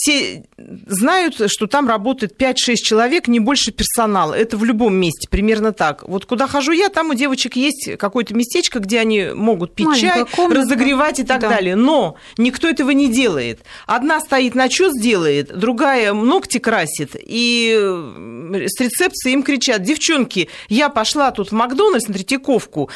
[0.00, 0.44] все
[0.86, 4.32] знают, что там работает 5-6 человек, не больше персонала.
[4.32, 6.08] Это в любом месте, примерно так.
[6.08, 10.24] Вот куда хожу я, там у девочек есть какое-то местечко, где они могут пить Маленькая
[10.24, 10.60] чай, комната.
[10.60, 11.48] разогревать и так да.
[11.48, 11.74] далее.
[11.74, 13.60] Но никто этого не делает.
[13.86, 21.32] Одна стоит, начес делает, другая ногти красит, и с рецепции им кричат, девчонки, я пошла
[21.32, 22.88] тут в Макдональдс на Третьяковку,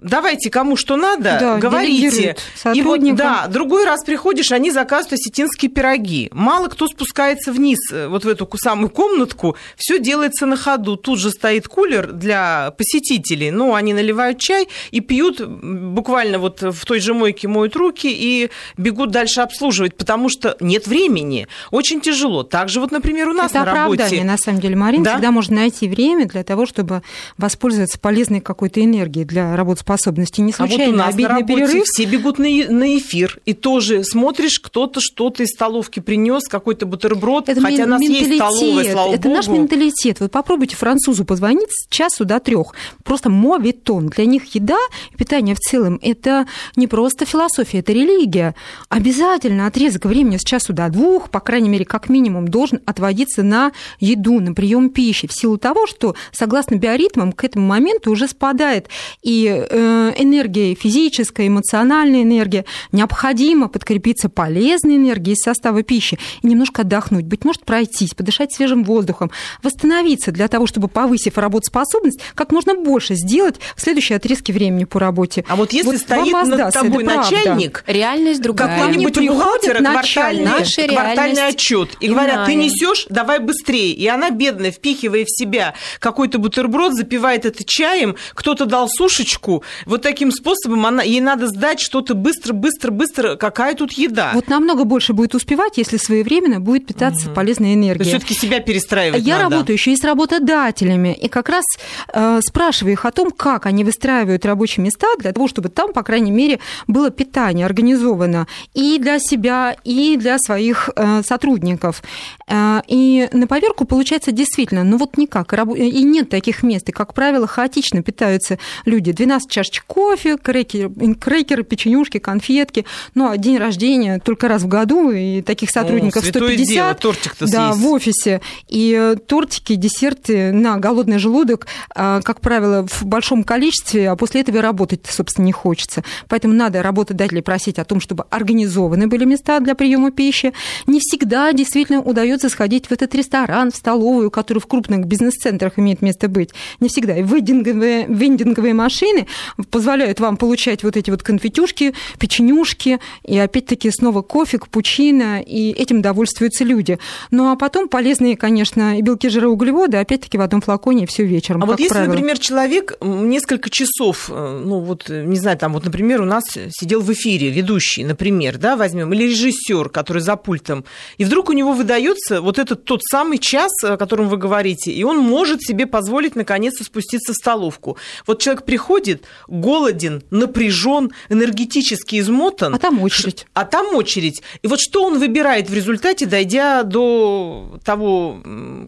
[0.00, 2.36] давайте кому что надо, да, говорите.
[2.74, 6.28] И вот, да, другой раз приходишь, они заказывают осетинские пироги.
[6.32, 10.96] Мало кто спускается вниз, э, вот в эту самую комнатку, все делается на ходу.
[10.96, 16.84] Тут же стоит кулер для посетителей, ну, они наливают чай и пьют, буквально вот в
[16.84, 21.48] той же мойке моют руки и бегут дальше обслуживать, потому что нет времени.
[21.70, 22.42] Очень тяжело.
[22.42, 24.22] Также вот, например, у нас Это на работе...
[24.24, 25.02] на самом деле, Марин.
[25.02, 25.12] Да?
[25.12, 27.02] Всегда можно найти время для того, чтобы
[27.36, 30.40] воспользоваться полезной какой-то энергией для работы способности.
[30.40, 31.84] Не случайно, а вот у нас на работе перерыв...
[31.84, 37.48] все бегут на, на эфир, и тоже смотришь, кто-то что-то из столовки принес, какой-то бутерброд,
[37.48, 39.34] это хотя у нас есть столовая, слава Это богу.
[39.34, 40.20] наш менталитет.
[40.20, 42.72] Вы попробуйте французу позвонить с часу до трех.
[43.02, 44.08] Просто мовитон.
[44.08, 44.78] Для них еда
[45.12, 48.54] и питание в целом– это не просто философия, это религия.
[48.88, 53.72] Обязательно отрезок времени с часу до двух, по крайней мере, как минимум, должен отводиться на
[53.98, 58.88] еду, на прием пищи, в силу того, что, согласно биоритмам, к этому моменту уже спадает
[59.22, 66.82] и э, энергия физическая, эмоциональная энергия, необходимо подкрепиться полезной энергией из состава пищи и немножко
[66.82, 69.30] отдохнуть, быть может, пройтись, подышать свежим воздухом,
[69.62, 75.00] восстановиться для того, чтобы, повысив работоспособность, как можно больше сделать в следующей отрезке времени по
[75.00, 75.44] работе.
[75.48, 78.78] А вот если вот стоит над тобой начальник, реальность другая.
[78.78, 83.92] Какой-нибудь у бухгалтера квартальный, квартальный отчет, и говорят, ты несешь, давай быстрее.
[83.92, 89.62] И она, бедная, впихивая в себя какой-то бутерброд, запивает это чаем, кто-то дал сушечку.
[89.86, 93.36] Вот таким способом она, ей надо сдать что-то быстро, быстро, быстро.
[93.36, 94.30] Какая тут еда?
[94.34, 97.34] Вот намного больше будет успевать, если своевременно будет питаться угу.
[97.34, 98.08] полезной энергией.
[98.08, 99.50] Все-таки себя перестраивать Я надо.
[99.50, 101.64] работаю еще и с работодателями, и как раз
[102.12, 106.02] э, спрашиваю их о том, как они выстраивают рабочие места для того, чтобы там, по
[106.02, 112.02] крайней мере, было питание организовано и для себя, и для своих э, сотрудников.
[112.46, 117.14] Э, и на поверку получается действительно, ну вот никак, и нет таких мест, и, как
[117.14, 119.12] правило, хаотично питаются люди.
[119.12, 125.10] 12 чашечек кофе, крекеры, крекеры печенюшки, конфетки, ну, а день рождения только раз в году,
[125.10, 126.66] и таких сотрудников О, 150.
[126.66, 128.40] Дело, тортик-то да, в офисе.
[128.68, 134.58] И э, тортики, десерты на голодный желудок, как правило, в большом количестве, а после этого
[134.58, 136.02] и работать, собственно, не хочется.
[136.28, 140.52] Поэтому надо работодателей просить о том, чтобы организованы были места для приема пищи.
[140.86, 146.02] Не всегда действительно удается сходить в этот ресторан, в столовую, который в крупных бизнес-центрах имеет
[146.02, 146.50] место быть.
[146.80, 147.16] Не всегда.
[147.16, 149.26] И вендинговые, вендинговые машины
[149.70, 156.02] позволяют вам получать вот эти вот конфетюшки, печенюшки, и опять-таки снова кофе, капучино, и этим
[156.02, 156.98] довольствуются люди.
[157.30, 161.62] Ну а потом полезные, конечно, и белки, жиры, углеводы, опять-таки в одном флаконе все вечером.
[161.62, 162.12] А вот если, правило.
[162.12, 167.00] например, человек несколько часов, э, ну вот, не знаю, там вот, например, у нас сидел
[167.00, 170.84] в эфире ведущий, например, да, возьмем, или режиссер, который за пультом,
[171.18, 175.04] и вдруг у него выдается вот этот тот самый час, о котором вы говорите, и
[175.04, 177.96] он может себе позволить наконец-то спуститься в столовку.
[178.26, 182.74] Вот человек приходит, голоден, напряжен, энергетически измотан.
[182.74, 183.46] А там очередь.
[183.54, 184.42] А там очередь.
[184.62, 188.40] И вот что он выбирает в результате, дойдя до того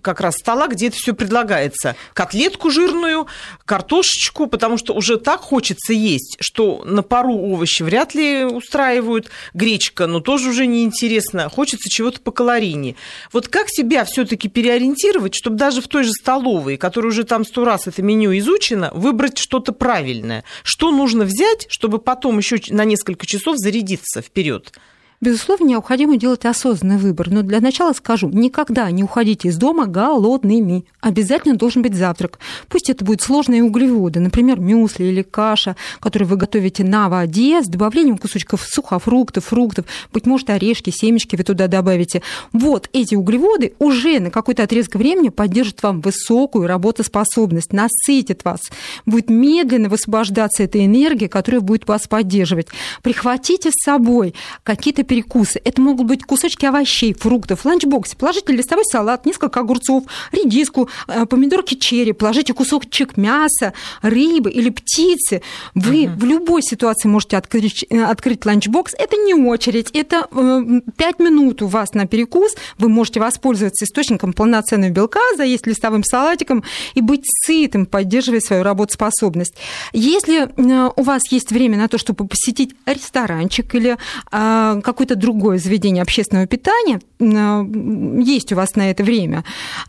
[0.03, 1.97] как раз стола, где это все предлагается?
[2.15, 3.27] Котлетку жирную,
[3.65, 9.31] картошечку, потому что уже так хочется есть, что на пару овощи вряд ли устраивают.
[9.55, 11.49] Гречка, но тоже уже неинтересно.
[11.49, 12.97] Хочется чего-то по калорийнее.
[13.33, 17.65] Вот как себя все-таки переориентировать, чтобы даже в той же столовой, которая уже там сто
[17.65, 20.32] раз это меню изучено, выбрать что-то правильное?
[20.63, 24.73] Что нужно взять, чтобы потом еще на несколько часов зарядиться вперед?
[25.23, 27.31] Безусловно, необходимо делать осознанный выбор.
[27.31, 30.85] Но для начала скажу, никогда не уходите из дома голодными.
[31.01, 32.41] Обязательно должен быть завтрак.
[32.69, 37.69] Пусть это будут сложные углеводы, например, мюсли или каша, которые вы готовите на воде с
[37.69, 42.21] добавлением кусочков сухофруктов, фруктов, быть может, орешки, семечки вы туда добавите.
[42.53, 48.59] Вот эти углеводы уже на какой-то отрезок времени поддержат вам высокую работоспособность, насытят вас.
[49.07, 52.67] Будет медленно высвобождаться эта энергия, которая будет вас поддерживать.
[53.03, 55.61] Прихватите с собой какие-то перекусы.
[55.63, 58.17] Это могут быть кусочки овощей, фруктов, в ланчбоксе.
[58.17, 65.43] Положите листовой салат, несколько огурцов, редиску, э, помидорки черри, положите кусочек мяса, рыбы или птицы.
[65.75, 66.13] Вы угу.
[66.17, 68.95] в любой ситуации можете открыть, э, открыть ланчбокс.
[68.99, 72.55] Это не очередь, это 5 э, минут у вас на перекус.
[72.79, 79.57] Вы можете воспользоваться источником полноценного белка, заесть листовым салатиком и быть сытым, поддерживая свою работоспособность.
[79.93, 80.49] Если
[80.97, 83.99] у вас есть время на то, чтобы посетить ресторанчик или
[84.31, 89.45] какой какое-то другое заведение общественного питания, есть у вас на это время,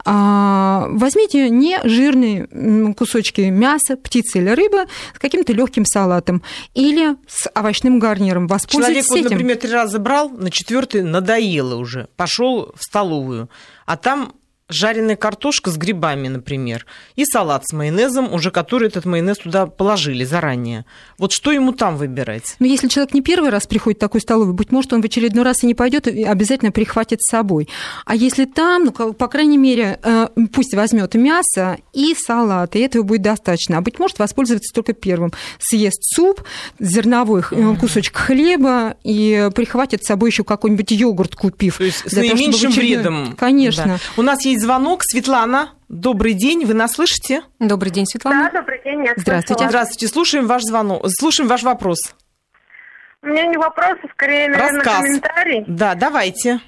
[0.06, 2.48] а, возьмите не жирные
[2.96, 6.42] кусочки мяса, птицы или рыбы с каким-то легким салатом
[6.74, 8.48] или с овощным гарниром.
[8.48, 13.50] Воспользуйтесь Человек, вот, например, три раза брал, на четвертый надоело уже, пошел в столовую,
[13.86, 14.34] а там
[14.70, 20.24] жареная картошка с грибами, например, и салат с майонезом, уже который этот майонез туда положили
[20.24, 20.86] заранее.
[21.18, 22.56] Вот что ему там выбирать?
[22.60, 25.44] Ну, если человек не первый раз приходит в такой столовый, быть может, он в очередной
[25.44, 27.68] раз и не пойдет, и обязательно прихватит с собой.
[28.06, 33.04] А если там, ну, по крайней мере, э, пусть возьмет мясо и салат, и этого
[33.04, 33.78] будет достаточно.
[33.78, 35.34] А быть может, воспользоваться только первым.
[35.60, 36.44] Съест суп,
[36.80, 41.78] зерновой э, кусочек хлеба и прихватит с собой еще какой-нибудь йогурт, купив.
[41.78, 43.36] То есть с наименьшим вредом.
[43.38, 43.86] Конечно.
[43.86, 44.00] Да.
[44.18, 45.02] У нас есть звонок.
[45.04, 47.44] Светлана, добрый день, вы нас слышите?
[47.60, 48.50] Добрый день, Светлана.
[48.52, 49.68] Да, добрый день, я Здравствуйте.
[49.68, 51.98] Здравствуйте, слушаем ваш звонок, слушаем ваш вопрос.
[53.22, 55.02] У меня не вопрос, а скорее, наверное, Рассказ.
[55.02, 55.64] комментарий.
[55.68, 56.60] Да, давайте.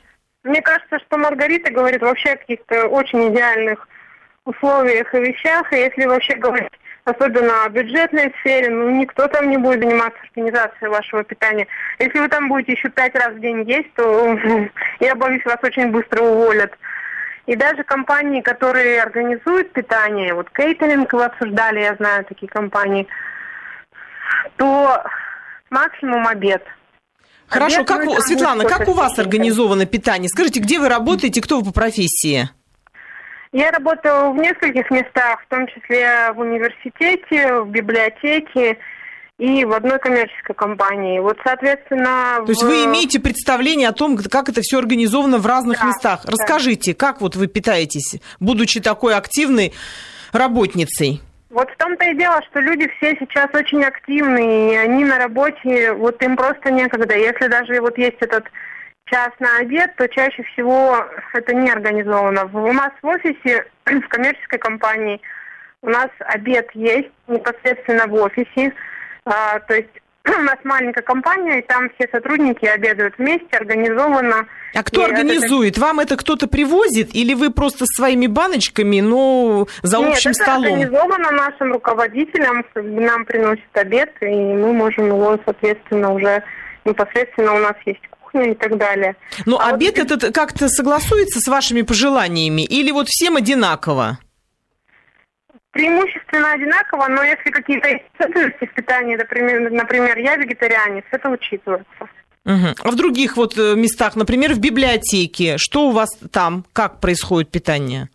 [0.43, 3.87] Мне кажется, что Маргарита говорит вообще о каких-то очень идеальных
[4.45, 6.71] условиях и вещах, и если вообще говорить
[7.05, 11.67] особенно о бюджетной сфере, ну, никто там не будет заниматься организацией вашего питания.
[11.99, 14.37] Если вы там будете еще пять раз в день есть, то
[14.99, 16.73] я боюсь, вас очень быстро уволят.
[17.45, 23.07] И даже компании, которые организуют питание, вот кейтеринг вы обсуждали, я знаю такие компании,
[24.57, 25.03] то
[25.69, 26.63] максимум обед.
[27.47, 30.29] Хорошо, Обед, как у, Светлана, как у вас организовано питание?
[30.29, 32.49] Скажите, где вы работаете, кто вы по профессии?
[33.51, 38.77] Я работаю в нескольких местах, в том числе в университете, в библиотеке
[39.37, 41.19] и в одной коммерческой компании.
[41.19, 42.41] Вот, соответственно...
[42.45, 45.87] То есть в- вы имеете представление о том, как это все организовано в разных Да,
[45.87, 46.21] местах.
[46.25, 46.31] да.
[46.31, 49.73] Расскажите, как вот вы питаетесь, будучи такой активной
[50.31, 51.21] работницей?
[51.49, 55.93] Вот в том-то и дело, что люди все сейчас очень активны, и они на работе,
[55.93, 57.15] вот им просто некогда.
[57.15, 58.45] Если даже вот есть этот
[59.05, 60.97] час на обед, то чаще всего
[61.33, 62.49] это не организовано.
[62.53, 65.21] У нас в офисе, в коммерческой компании,
[65.81, 68.73] у нас обед есть непосредственно в офисе.
[69.25, 69.89] А, то есть
[70.27, 74.45] у нас маленькая компания, и там все сотрудники обедают вместе, организовано.
[74.73, 75.77] А кто И это организует?
[75.77, 80.63] Вам это кто-то привозит или вы просто своими баночками, но за Нет, общим это столом?
[80.73, 86.43] организовано нашим руководителем, нам приносят обед, и мы можем его, соответственно, уже
[86.85, 89.15] непосредственно у нас есть кухня и так далее.
[89.45, 94.19] Но А вот обед если- этот как-то согласуется с вашими пожеланиями или вот всем одинаково?
[95.75, 102.07] Преимущественно одинаково, но если какие-то особенности в питании, например, например, я вегетарианец, это учитывается.
[102.45, 102.75] Мгм.
[102.81, 107.51] А в других вот э, местах, например, в библиотеке, что у вас там, как происходит
[107.51, 108.07] питание?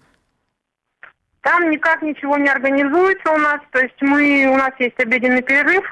[1.42, 5.84] Там никак ничего не организуется у нас, то есть мы, у нас есть обеденный перерыв,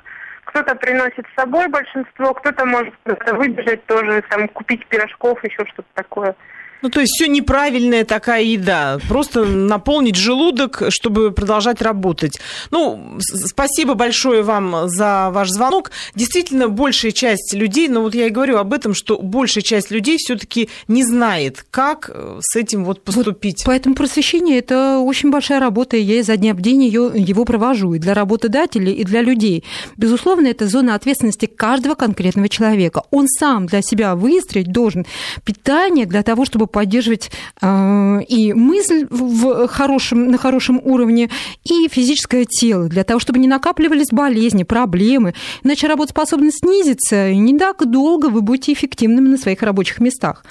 [0.46, 6.34] кто-то приносит с собой большинство, кто-то может выбежать тоже, там, купить пирожков, еще что-то такое.
[6.80, 8.98] Ну, то есть все неправильная такая еда.
[9.08, 12.38] Просто наполнить желудок, чтобы продолжать работать.
[12.70, 15.90] Ну, спасибо большое вам за ваш звонок.
[16.14, 20.18] Действительно, большая часть людей, ну вот я и говорю об этом, что большая часть людей
[20.18, 23.64] все-таки не знает, как э, с этим вот поступить.
[23.66, 27.94] Поэтому просвещение– это очень большая работа, и я изо дня в день ее, его провожу
[27.94, 29.64] и для работодателей, и для людей.
[29.96, 33.02] Безусловно, это зона ответственности каждого конкретного человека.
[33.10, 35.06] Он сам для себя выстроить должен
[35.44, 41.30] питание для того, чтобы поддерживать э, и мысль в хорошем, на хорошем уровне,
[41.64, 45.34] и физическое тело, для того, чтобы не накапливались болезни, проблемы.
[45.62, 50.44] Иначе работоспособность снизится, и не так долго вы будете эффективными на своих рабочих местах.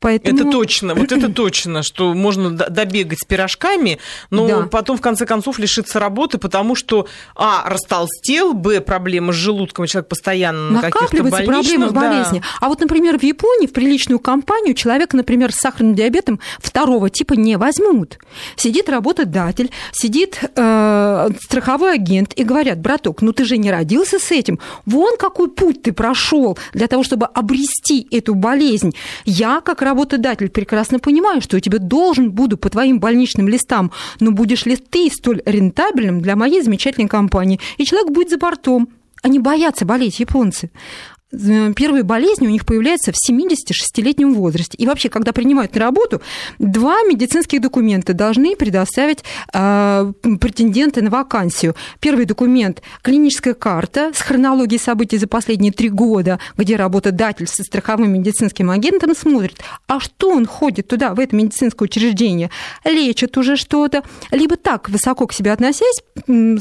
[0.00, 0.38] Поэтому...
[0.38, 3.98] Это точно, вот это точно, что можно добегать с пирожками,
[4.30, 4.62] но Да.
[4.70, 10.08] потом в конце концов лишиться работы, потому что а растолстел, б проблемы с желудком, человек
[10.08, 12.00] постоянно на каких-то накапливаются проблемы, да.
[12.00, 12.42] болезни.
[12.60, 17.34] А вот, например, в Японии в приличную компанию человека, например, с сахарным диабетом второго типа
[17.34, 18.18] не возьмут.
[18.56, 24.30] Сидит работодатель, сидит э, страховой агент и говорят, браток, ну ты же не родился с
[24.30, 24.58] этим.
[24.84, 28.92] Вон какой путь ты прошел для того, чтобы обрести эту болезнь.
[29.24, 34.32] Я, как работодатель, прекрасно понимаю, что я тебе должен буду по твоим больничным листам, но
[34.32, 37.58] будешь ли ты столь рентабельным для моей замечательной компании?
[37.78, 38.88] И человек будет за бортом.
[39.22, 40.70] Они боятся болеть, японцы.
[41.74, 44.76] Первые болезни у них появляются в 76-летнем возрасте.
[44.78, 46.22] И вообще, когда принимают на работу,
[46.58, 51.74] два медицинских документа должны предоставить э, претенденты на вакансию.
[52.00, 58.12] Первый документ– клиническая карта с хронологией событий за последние три года, где работодатель со страховым
[58.12, 62.50] медицинским агентом смотрит, а что он ходит туда, в это медицинское учреждение,
[62.84, 66.02] лечит уже что-то, либо так, высоко к себе относясь,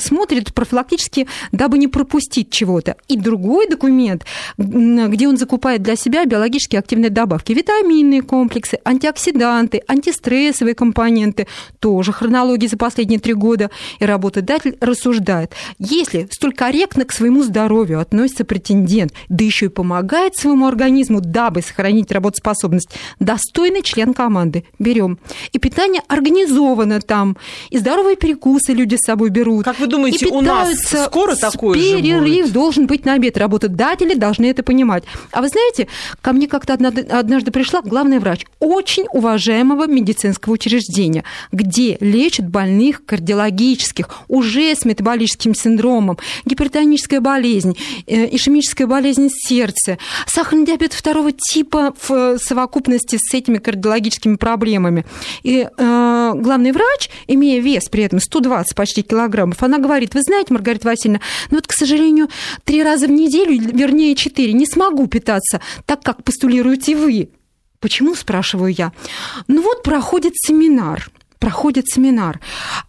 [0.01, 2.95] смотрит профилактически, дабы не пропустить чего-то.
[3.07, 4.25] И другой документ,
[4.63, 11.47] где он закупает для себя биологически активные добавки, витаминные комплексы, антиоксиданты, антистрессовые компоненты,
[11.79, 13.69] тоже хронологии за последние три года.
[13.99, 20.35] И работодатель рассуждает, если столь корректно к своему здоровью относится претендент, да еще и помогает
[20.35, 24.65] своему организму, дабы сохранить работоспособность, достойный член команды.
[24.79, 25.19] Берем.
[25.51, 27.37] И питание организовано там.
[27.69, 29.65] И здоровые перекусы люди с собой берут.
[29.65, 32.53] Как вы думаете, И у нас скоро такое же Перерыв будет?
[32.53, 33.37] должен быть на обед.
[33.37, 35.03] Работодатели должны это понимать.
[35.31, 35.87] А вы знаете,
[36.21, 44.07] ко мне как-то однажды, пришла главный врач очень уважаемого медицинского учреждения, где лечат больных кардиологических,
[44.27, 47.77] уже с метаболическим синдромом, гипертоническая болезнь,
[48.07, 55.05] э, ишемическая болезнь сердца, сахарный диабет второго типа в совокупности с этими кардиологическими проблемами.
[55.43, 60.53] И э, главный врач, имея вес при этом 120 почти килограммов, она говорит, вы знаете,
[60.53, 62.29] Маргарита Васильевна, ну вот, к сожалению,
[62.63, 67.29] три раза в неделю, вернее, четыре, не смогу питаться так, как постулируете вы.
[67.79, 68.91] Почему, спрашиваю я?
[69.47, 72.39] Ну вот проходит семинар проходит семинар.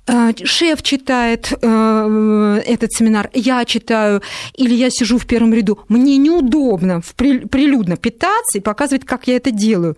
[0.06, 4.22] Э, Шеф читает э, этот семинар, я читаю,
[4.54, 5.80] или я сижу в первом ряду.
[5.88, 9.96] Мне неудобно прилюдно питаться и показывать, как я это делаю.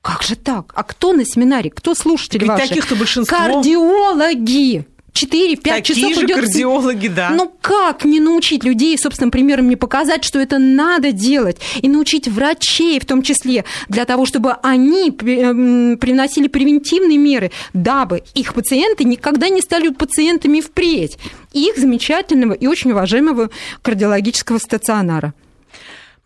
[0.00, 0.72] Как же так?
[0.74, 1.68] А кто на семинаре?
[1.68, 2.68] Кто слушатели Ведь ваши?
[2.68, 3.36] таких-то большинство.
[3.36, 4.86] Кардиологи.
[5.12, 6.36] 4-5 часов же идет...
[6.36, 7.30] кардиологи, да.
[7.30, 12.28] Ну как не научить людей, собственным примером не показать, что это надо делать, и научить
[12.28, 19.04] врачей в том числе, для того, чтобы они эм, приносили превентивные меры, дабы их пациенты
[19.04, 21.18] никогда не стали пациентами впредь
[21.52, 23.50] их замечательного и очень уважаемого
[23.82, 25.34] кардиологического стационара.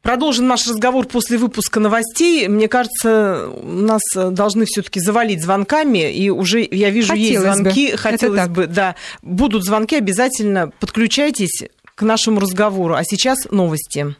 [0.03, 2.49] Продолжим наш разговор после выпуска новостей.
[2.49, 7.93] Мне кажется, нас должны все-таки завалить звонками, и уже я вижу Хотелось есть звонки.
[7.93, 7.97] Бы.
[7.97, 8.97] Хотелось бы, да.
[9.23, 12.95] Будут звонки, обязательно подключайтесь к нашему разговору.
[12.95, 14.17] А сейчас новости.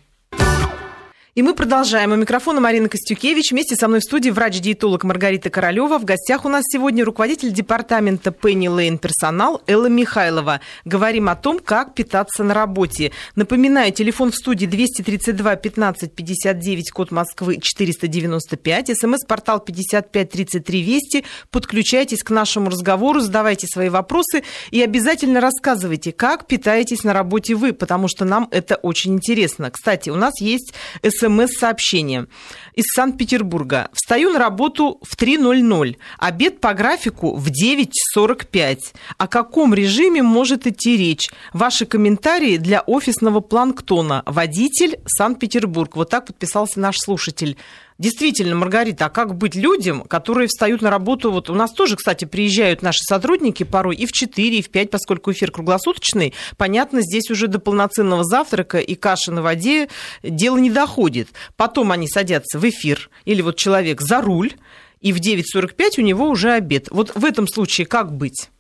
[1.35, 2.13] И мы продолжаем.
[2.13, 3.53] У микрофона Марина Костюкевич.
[3.53, 5.97] Вместе со мной в студии врач-диетолог Маргарита Королева.
[5.97, 10.61] В гостях у нас сегодня руководитель департамента Пенни Лейн персонал Элла Михайлова.
[10.85, 13.13] Говорим о том, как питаться на работе.
[13.35, 21.25] Напоминаю, телефон в студии 232 15 59, код Москвы 495, смс-портал 5533 Вести.
[21.51, 27.73] Подключайтесь к нашему разговору, задавайте свои вопросы и обязательно рассказывайте, как питаетесь на работе вы,
[27.73, 29.71] потому что нам это очень интересно.
[29.71, 30.75] Кстати, у нас есть
[31.23, 32.27] смс-сообщение
[32.75, 33.89] из Санкт-Петербурга.
[33.93, 38.79] Встаю на работу в 3.00, обед по графику в 9.45.
[39.19, 41.31] О каком режиме может идти речь?
[41.53, 44.23] Ваши комментарии для офисного планктона.
[44.27, 45.97] Водитель Санкт-Петербург.
[45.97, 47.57] Вот так подписался наш слушатель.
[47.99, 51.31] Действительно, Маргарита, а как быть людям, которые встают на работу?
[51.31, 54.91] Вот у нас тоже, кстати, приезжают наши сотрудники порой и в 4, и в 5,
[54.91, 56.35] поскольку эфир круглосуточный.
[56.57, 59.89] Понятно, здесь уже до полноценного завтрака и каши на воде
[60.25, 61.29] дело не доходит.
[61.57, 64.53] Потом они садятся в эфир, или вот человек за руль,
[65.01, 66.89] и в 9.45 у него уже обед.
[66.91, 68.51] Вот в этом случае как быть?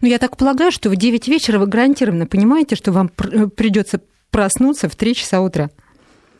[0.00, 4.00] Ну, я так полагаю, что в 9 вечера вы гарантированно понимаете, что вам э, придется
[4.30, 5.70] проснуться в 3 часа утра.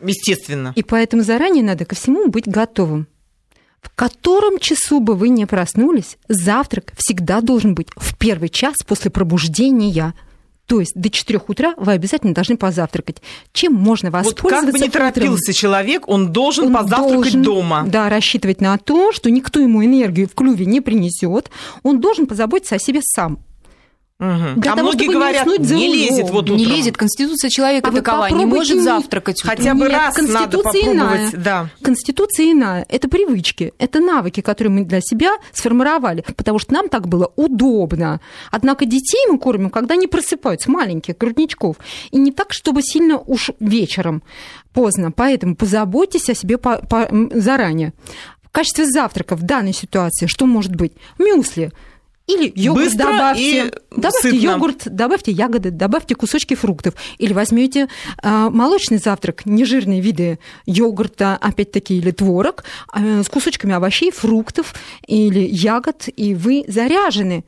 [0.01, 0.73] Естественно.
[0.77, 3.09] И поэтому заранее надо ко всему быть готовым.
[3.81, 9.11] В котором часу бы вы не проснулись, завтрак всегда должен быть в первый час после
[9.11, 10.12] пробуждения.
[10.67, 13.23] То есть до 4 утра вы обязательно должны позавтракать.
[13.53, 14.43] Чем можно воспользоваться?
[14.43, 15.55] Вот как бы не торопился утром?
[15.55, 17.85] человек, он должен он позавтракать должен, дома.
[17.87, 21.51] Да, рассчитывать на то, что никто ему энергию в клюве не принесет.
[21.83, 23.39] Он должен позаботиться о себе сам.
[24.19, 24.61] Угу.
[24.62, 26.57] Для а того, многие говорят, не, не лезет вот утром.
[26.57, 29.43] Не лезет, конституция человека а такова, не может завтракать.
[29.43, 30.87] Хотя бы Нет, раз надо попробовать.
[30.87, 31.31] Иная.
[31.33, 31.69] Да.
[31.83, 32.87] Конституция иная.
[32.89, 38.23] Это привычки, это навыки, которые мы для себя сформировали, потому что нам так было удобно.
[38.51, 41.77] Однако детей мы кормим, когда они просыпаются, маленьких грудничков.
[42.11, 44.23] И не так, чтобы сильно уж вечером
[44.73, 45.12] поздно.
[45.12, 47.93] Поэтому позаботьтесь о себе по, по, заранее.
[48.43, 50.93] В качестве завтрака в данной ситуации что может быть?
[51.19, 51.71] Мюсли–
[52.27, 53.72] или йогурт Быстро добавьте.
[53.91, 54.37] добавьте сытно.
[54.37, 56.95] йогурт, добавьте ягоды, добавьте кусочки фруктов.
[57.18, 57.89] Или возьмете
[58.22, 62.64] э, молочный завтрак, нежирные виды йогурта, опять-таки, или творог,
[62.95, 64.74] э, с кусочками овощей, фруктов
[65.07, 67.45] или ягод, и вы заряжены.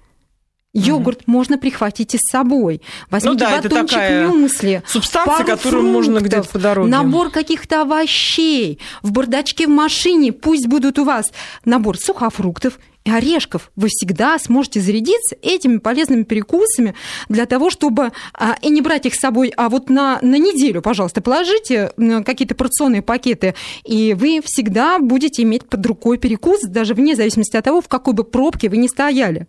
[0.79, 1.33] Йогурт угу.
[1.33, 2.81] можно прихватить и с собой.
[3.11, 6.91] Возьмите ну да, батончик это мюсли, субстанция, которую фруктов, можно где-то по дороге.
[6.91, 10.33] Набор каких-то овощей в бардачке в машине.
[10.33, 11.33] Пусть будут у вас
[11.64, 13.70] набор сухофруктов и орешков.
[13.76, 16.95] Вы всегда сможете зарядиться этими полезными перекусами
[17.29, 20.83] для того, чтобы а, и не брать их с собой, а вот на, на неделю,
[20.83, 21.93] пожалуйста, положите
[22.24, 23.55] какие-то порционные пакеты,
[23.85, 28.14] и вы всегда будете иметь под рукой перекус, даже вне зависимости от того, в какой
[28.14, 29.47] бы пробке вы ни стояли.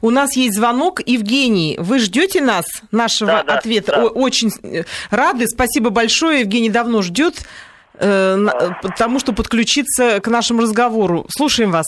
[0.00, 1.00] У нас есть звонок.
[1.06, 3.92] Евгений, вы ждете нас, нашего да, ответа?
[3.92, 4.04] Да.
[4.06, 5.46] Очень э, рады.
[5.48, 6.40] Спасибо большое.
[6.40, 7.42] Евгений давно ждет,
[7.94, 8.38] э,
[8.82, 11.26] потому что подключиться к нашему разговору.
[11.28, 11.86] Слушаем вас.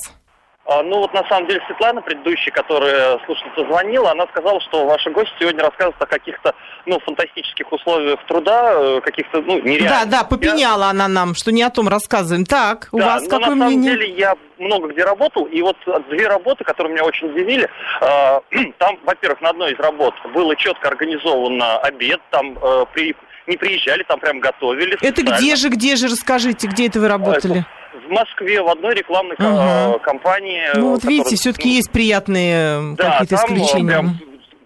[0.69, 5.11] А, ну вот на самом деле Светлана, предыдущая, которая слушательница звонила, она сказала, что ваши
[5.11, 6.55] гости сегодня рассказывают о каких-то,
[6.85, 10.11] ну, фантастических условиях труда, э, каких-то, ну, нереальных.
[10.11, 10.91] Да, да, попеняла я...
[10.91, 12.45] она нам, что не о том рассказываем.
[12.45, 13.93] Так, у да, вас какое на мнение?
[13.93, 15.79] на самом деле я много где работал, и вот
[16.11, 17.67] две работы, которые меня очень удивили,
[18.03, 18.41] э,
[18.79, 23.17] там, во-первых, на одной из работ было четко организован обед, там э, при
[23.47, 24.99] не приезжали, там прям готовили.
[25.01, 27.65] Это где же, где же, расскажите, где это вы работали?
[27.95, 29.99] В Москве в одной рекламной угу.
[30.01, 30.63] компании.
[30.75, 33.89] Ну вот видите, все-таки есть приятные да, какие-то э, исключения.
[33.89, 34.19] Прям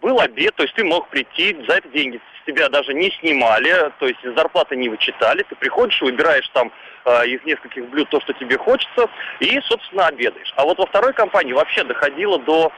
[0.02, 3.92] был обед, то есть ты мог прийти, за это деньги с тебя даже не снимали,
[4.00, 6.72] то есть зарплаты не вычитали, ты приходишь, выбираешь там
[7.04, 9.08] э, из нескольких блюд то, что тебе хочется,
[9.38, 10.52] и, собственно, обедаешь.
[10.56, 12.72] А вот во второй компании вообще доходило до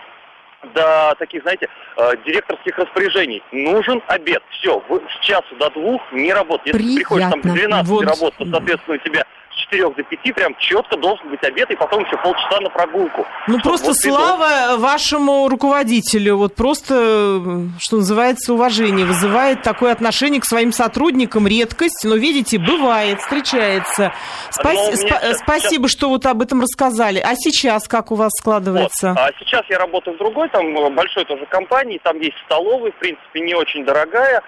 [0.73, 1.69] до таких, знаете,
[1.99, 3.43] э, директорских распоряжений.
[3.53, 4.43] Нужен обед.
[4.51, 6.75] Все, с часу до двух не работает.
[6.75, 6.95] Если Приятно.
[6.95, 8.05] ты приходишь там к 12 вот.
[8.07, 9.25] работать, то, соответственно, у тебя
[9.57, 13.27] 4 до 5 прям четко должен быть обед, и потом еще полчаса на прогулку.
[13.49, 20.45] Ну, просто вот слава вашему руководителю, вот просто, что называется, уважение вызывает такое отношение к
[20.45, 24.13] своим сотрудникам, редкость, но, видите, бывает, встречается.
[24.51, 24.77] Спас...
[24.97, 25.13] Сп...
[25.43, 25.99] Спасибо, сейчас...
[25.99, 27.19] что вот об этом рассказали.
[27.19, 29.11] А сейчас как у вас складывается?
[29.11, 29.19] Вот.
[29.19, 33.41] А сейчас я работаю в другой, там большой тоже компании, там есть столовая, в принципе,
[33.41, 34.43] не очень дорогая,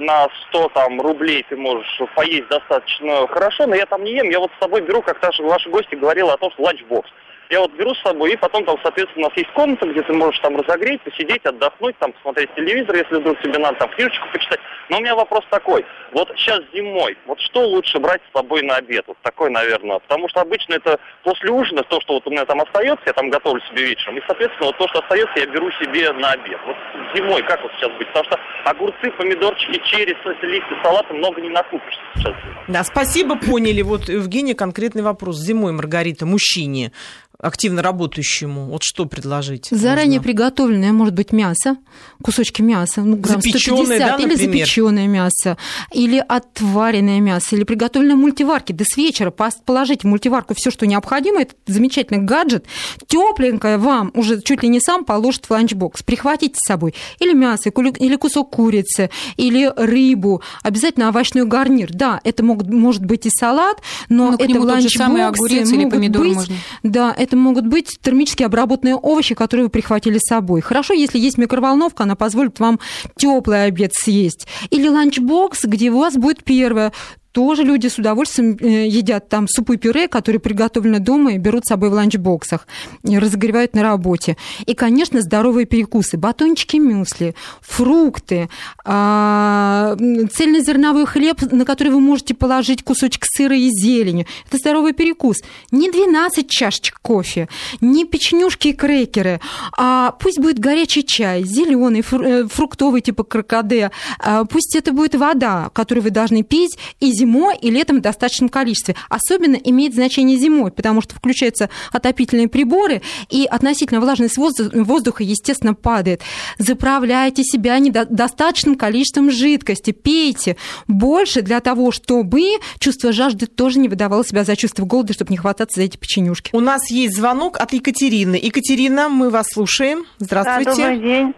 [0.00, 4.40] на 100 там, рублей ты можешь поесть достаточно хорошо, но я там не ем, я
[4.40, 7.10] вот с собой беру, как ваши гости говорила о том, что ланчбокс.
[7.50, 10.12] Я вот беру с собой, и потом там, соответственно, у нас есть комната, где ты
[10.12, 14.60] можешь там разогреть, посидеть, отдохнуть, там посмотреть телевизор, если вдруг тебе надо там книжечку почитать.
[14.90, 15.84] Но у меня вопрос такой.
[16.12, 19.04] Вот сейчас зимой, вот что лучше брать с собой на обед?
[19.06, 19.98] Вот такой, наверное.
[20.00, 23.30] Потому что обычно это после ужина, то, что вот у меня там остается, я там
[23.30, 24.18] готовлю себе вечером.
[24.18, 26.58] И, соответственно, вот то, что остается, я беру себе на обед.
[26.66, 26.76] Вот
[27.14, 28.08] зимой как вот сейчас быть?
[28.08, 32.34] Потому что огурцы, помидорчики, черри, листья салата много не накупишь сейчас.
[32.68, 33.80] Да, спасибо, поняли.
[33.82, 35.36] Вот, Евгений, конкретный вопрос.
[35.38, 36.92] Зимой, Маргарита, мужчине
[37.40, 39.68] активно работающему, вот что предложить?
[39.70, 40.22] Заранее можно?
[40.22, 41.76] приготовленное, может быть, мясо,
[42.20, 44.66] кусочки мяса, ну, грамм запеченное, 150, да, или например?
[44.66, 45.56] запеченное мясо,
[45.92, 48.74] или отваренное мясо, или приготовленное в мультиварке.
[48.74, 52.64] Да с вечера положить в мультиварку все, что необходимо, это замечательный гаджет,
[53.06, 56.02] тепленькое вам уже чуть ли не сам положит в ланчбокс.
[56.02, 61.90] Прихватите с собой или мясо, или кусок курицы, или рыбу, обязательно овощной гарнир.
[61.92, 63.78] Да, это могут, может быть и салат,
[64.08, 66.54] но, но ну, это в ланчбоксе могут быть, можно.
[66.82, 70.60] да, это могут быть термически обработанные овощи, которые вы прихватили с собой.
[70.60, 72.80] Хорошо, если есть микроволновка, она позволит вам
[73.16, 74.46] теплый обед съесть.
[74.70, 76.92] Или ланчбокс, где у вас будет первое
[77.38, 81.68] тоже люди с удовольствием э, едят там супы пюре, которые приготовлены дома и берут с
[81.68, 82.66] собой в ланчбоксах,
[83.04, 84.36] и разогревают на работе.
[84.66, 88.48] И, конечно, здоровые перекусы, батончики мюсли, фрукты,
[88.84, 89.96] а,
[90.32, 94.26] цельнозерновой хлеб, на который вы можете положить кусочек сыра и зелени.
[94.48, 95.36] Это здоровый перекус.
[95.70, 97.48] Не 12 чашечек кофе,
[97.80, 99.40] не печенюшки и крекеры,
[99.76, 105.70] а пусть будет горячий чай, зеленый, э, фруктовый типа крокоде, а пусть это будет вода,
[105.72, 107.27] которую вы должны пить, и зимой
[107.60, 108.96] и летом в достаточном количестве.
[109.08, 116.22] Особенно имеет значение зимой, потому что включаются отопительные приборы, и относительно влажность воздуха, естественно, падает.
[116.58, 120.56] Заправляйте себя недостаточным количеством жидкости, пейте
[120.86, 125.36] больше для того, чтобы чувство жажды тоже не выдавало себя за чувство голода, чтобы не
[125.36, 126.50] хвататься за эти печенюшки.
[126.52, 128.36] У нас есть звонок от Екатерины.
[128.36, 130.04] Екатерина, мы вас слушаем.
[130.18, 130.82] Здравствуйте.
[130.82, 131.34] Да, добрый день.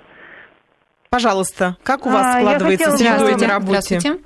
[1.09, 3.99] Пожалуйста, как у вас а, складывается среда на работе?
[3.99, 4.21] Здравствуйте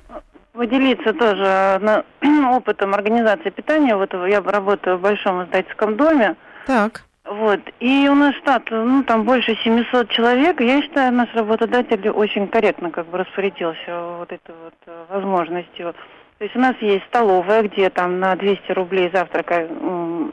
[0.55, 2.03] поделиться тоже
[2.51, 3.95] опытом организации питания.
[3.95, 6.35] Вот я работаю в большом издательском доме.
[6.65, 7.03] Так.
[7.25, 7.59] Вот.
[7.79, 10.61] И у нас штат, ну, там больше 700 человек.
[10.61, 15.93] Я считаю, наш работодатель очень корректно как бы распорядился вот этой вот э, возможностью.
[16.37, 19.67] То есть у нас есть столовая, где там на 200 рублей завтрака,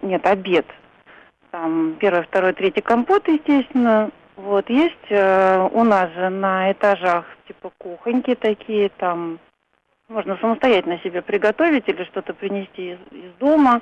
[0.03, 0.67] нет, обед.
[1.51, 4.11] Там первый, второй, третий компот, естественно.
[4.37, 9.39] Вот, есть э, у нас же на этажах типа кухоньки такие, там
[10.13, 13.81] можно самостоятельно себе приготовить или что-то принести из, из дома.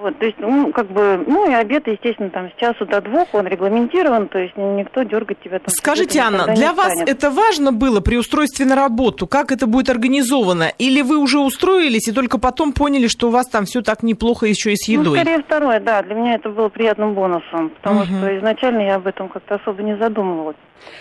[0.00, 3.34] Вот, то есть, ну, как бы, ну и обед, естественно, там с часу до двух
[3.34, 5.68] он регламентирован, то есть никто дергать тебя там.
[5.68, 7.10] Скажите, Анна, для вас станет.
[7.10, 9.26] это важно было при устройстве на работу?
[9.26, 10.72] Как это будет организовано?
[10.78, 14.46] Или вы уже устроились и только потом поняли, что у вас там все так неплохо
[14.46, 15.18] еще и с едой?
[15.18, 16.00] Ну, скорее второе, да.
[16.02, 18.06] Для меня это было приятным бонусом, потому угу.
[18.06, 20.56] что изначально я об этом как-то особо не задумывалась.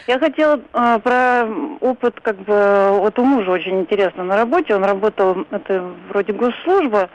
[0.07, 1.47] Я хотела э, про
[1.79, 4.75] опыт, как бы, вот у мужа очень интересно на работе.
[4.75, 7.09] Он работал, это вроде госслужба,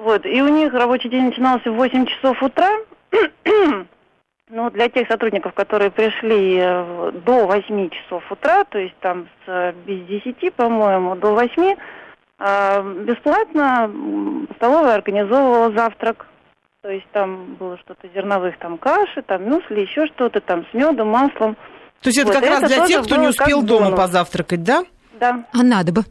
[0.00, 2.70] вот, и у них рабочий день начинался в 8 часов утра.
[4.48, 9.74] Но для тех сотрудников, которые пришли э, до 8 часов утра, то есть там с
[9.86, 11.76] без 10, по-моему, до 8,
[12.38, 13.90] э, бесплатно
[14.56, 16.26] столовая организовывала завтрак.
[16.82, 21.08] То есть там было что-то зерновых, там каши, там мюсли, еще что-то, там с медом,
[21.08, 21.56] маслом.
[22.00, 24.00] То есть это вот, как раз для тех, кто не успел дома бонус.
[24.00, 24.84] позавтракать, да?
[25.20, 25.44] Да.
[25.52, 26.04] А надо бы.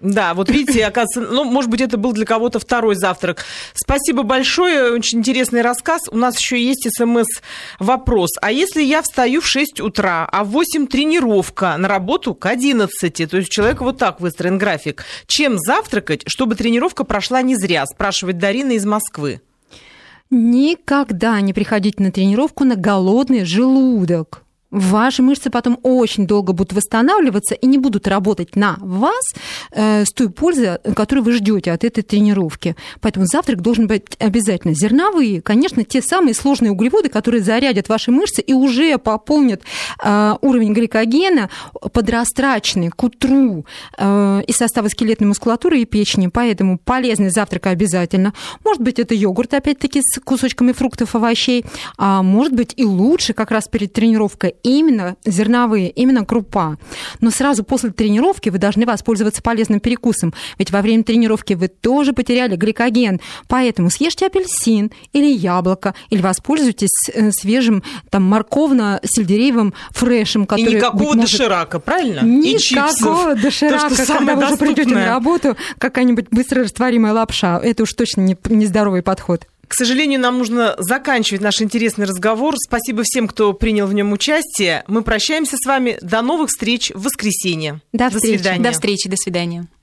[0.00, 3.44] Да, вот видите, оказывается, ну, может быть, это был для кого-то второй завтрак.
[3.74, 6.02] Спасибо большое, очень интересный рассказ.
[6.10, 8.30] У нас еще есть смс-вопрос.
[8.40, 13.30] А если я встаю в 6 утра, а в 8 тренировка на работу к 11,
[13.30, 17.84] то есть у человека вот так выстроен график, чем завтракать, чтобы тренировка прошла не зря,
[17.86, 19.40] спрашивает Дарина из Москвы.
[20.30, 24.44] Никогда не приходите на тренировку на голодный желудок.
[24.70, 29.24] Ваши мышцы потом очень долго будут восстанавливаться и не будут работать на вас
[29.72, 32.76] э, с той пользой, которую вы ждете от этой тренировки.
[33.00, 35.40] Поэтому завтрак должен быть обязательно зерновые.
[35.40, 39.62] Конечно, те самые сложные углеводы, которые зарядят ваши мышцы и уже пополнят
[40.04, 41.48] э, уровень гликогена
[41.94, 43.64] подрастрачный к утру
[43.96, 46.26] э, из состава скелетной мускулатуры и печени.
[46.26, 48.34] Поэтому полезный завтрак обязательно.
[48.64, 51.64] Может быть, это йогурт, опять-таки, с кусочками фруктов, овощей.
[51.96, 56.76] А может быть, и лучше как раз перед тренировкой именно зерновые, именно крупа.
[57.20, 62.12] Но сразу после тренировки вы должны воспользоваться полезным перекусом, ведь во время тренировки вы тоже
[62.12, 63.20] потеряли гликоген.
[63.48, 70.72] Поэтому съешьте апельсин или яблоко, или воспользуйтесь э, свежим там морковно-сельдереевым фрешем, который...
[70.72, 71.30] И никакого может...
[71.30, 72.20] доширака, правильно?
[72.20, 77.60] Никакого доширака, То, когда вы уже придете на работу, какая-нибудь быстро растворимая лапша.
[77.62, 79.46] Это уж точно не, не здоровый подход.
[79.68, 82.56] К сожалению, нам нужно заканчивать наш интересный разговор.
[82.56, 84.82] Спасибо всем, кто принял в нем участие.
[84.88, 85.98] Мы прощаемся с вами.
[86.00, 87.80] До новых встреч в воскресенье.
[87.92, 88.64] До, до свидания.
[88.64, 89.08] До встречи.
[89.08, 89.68] До свидания.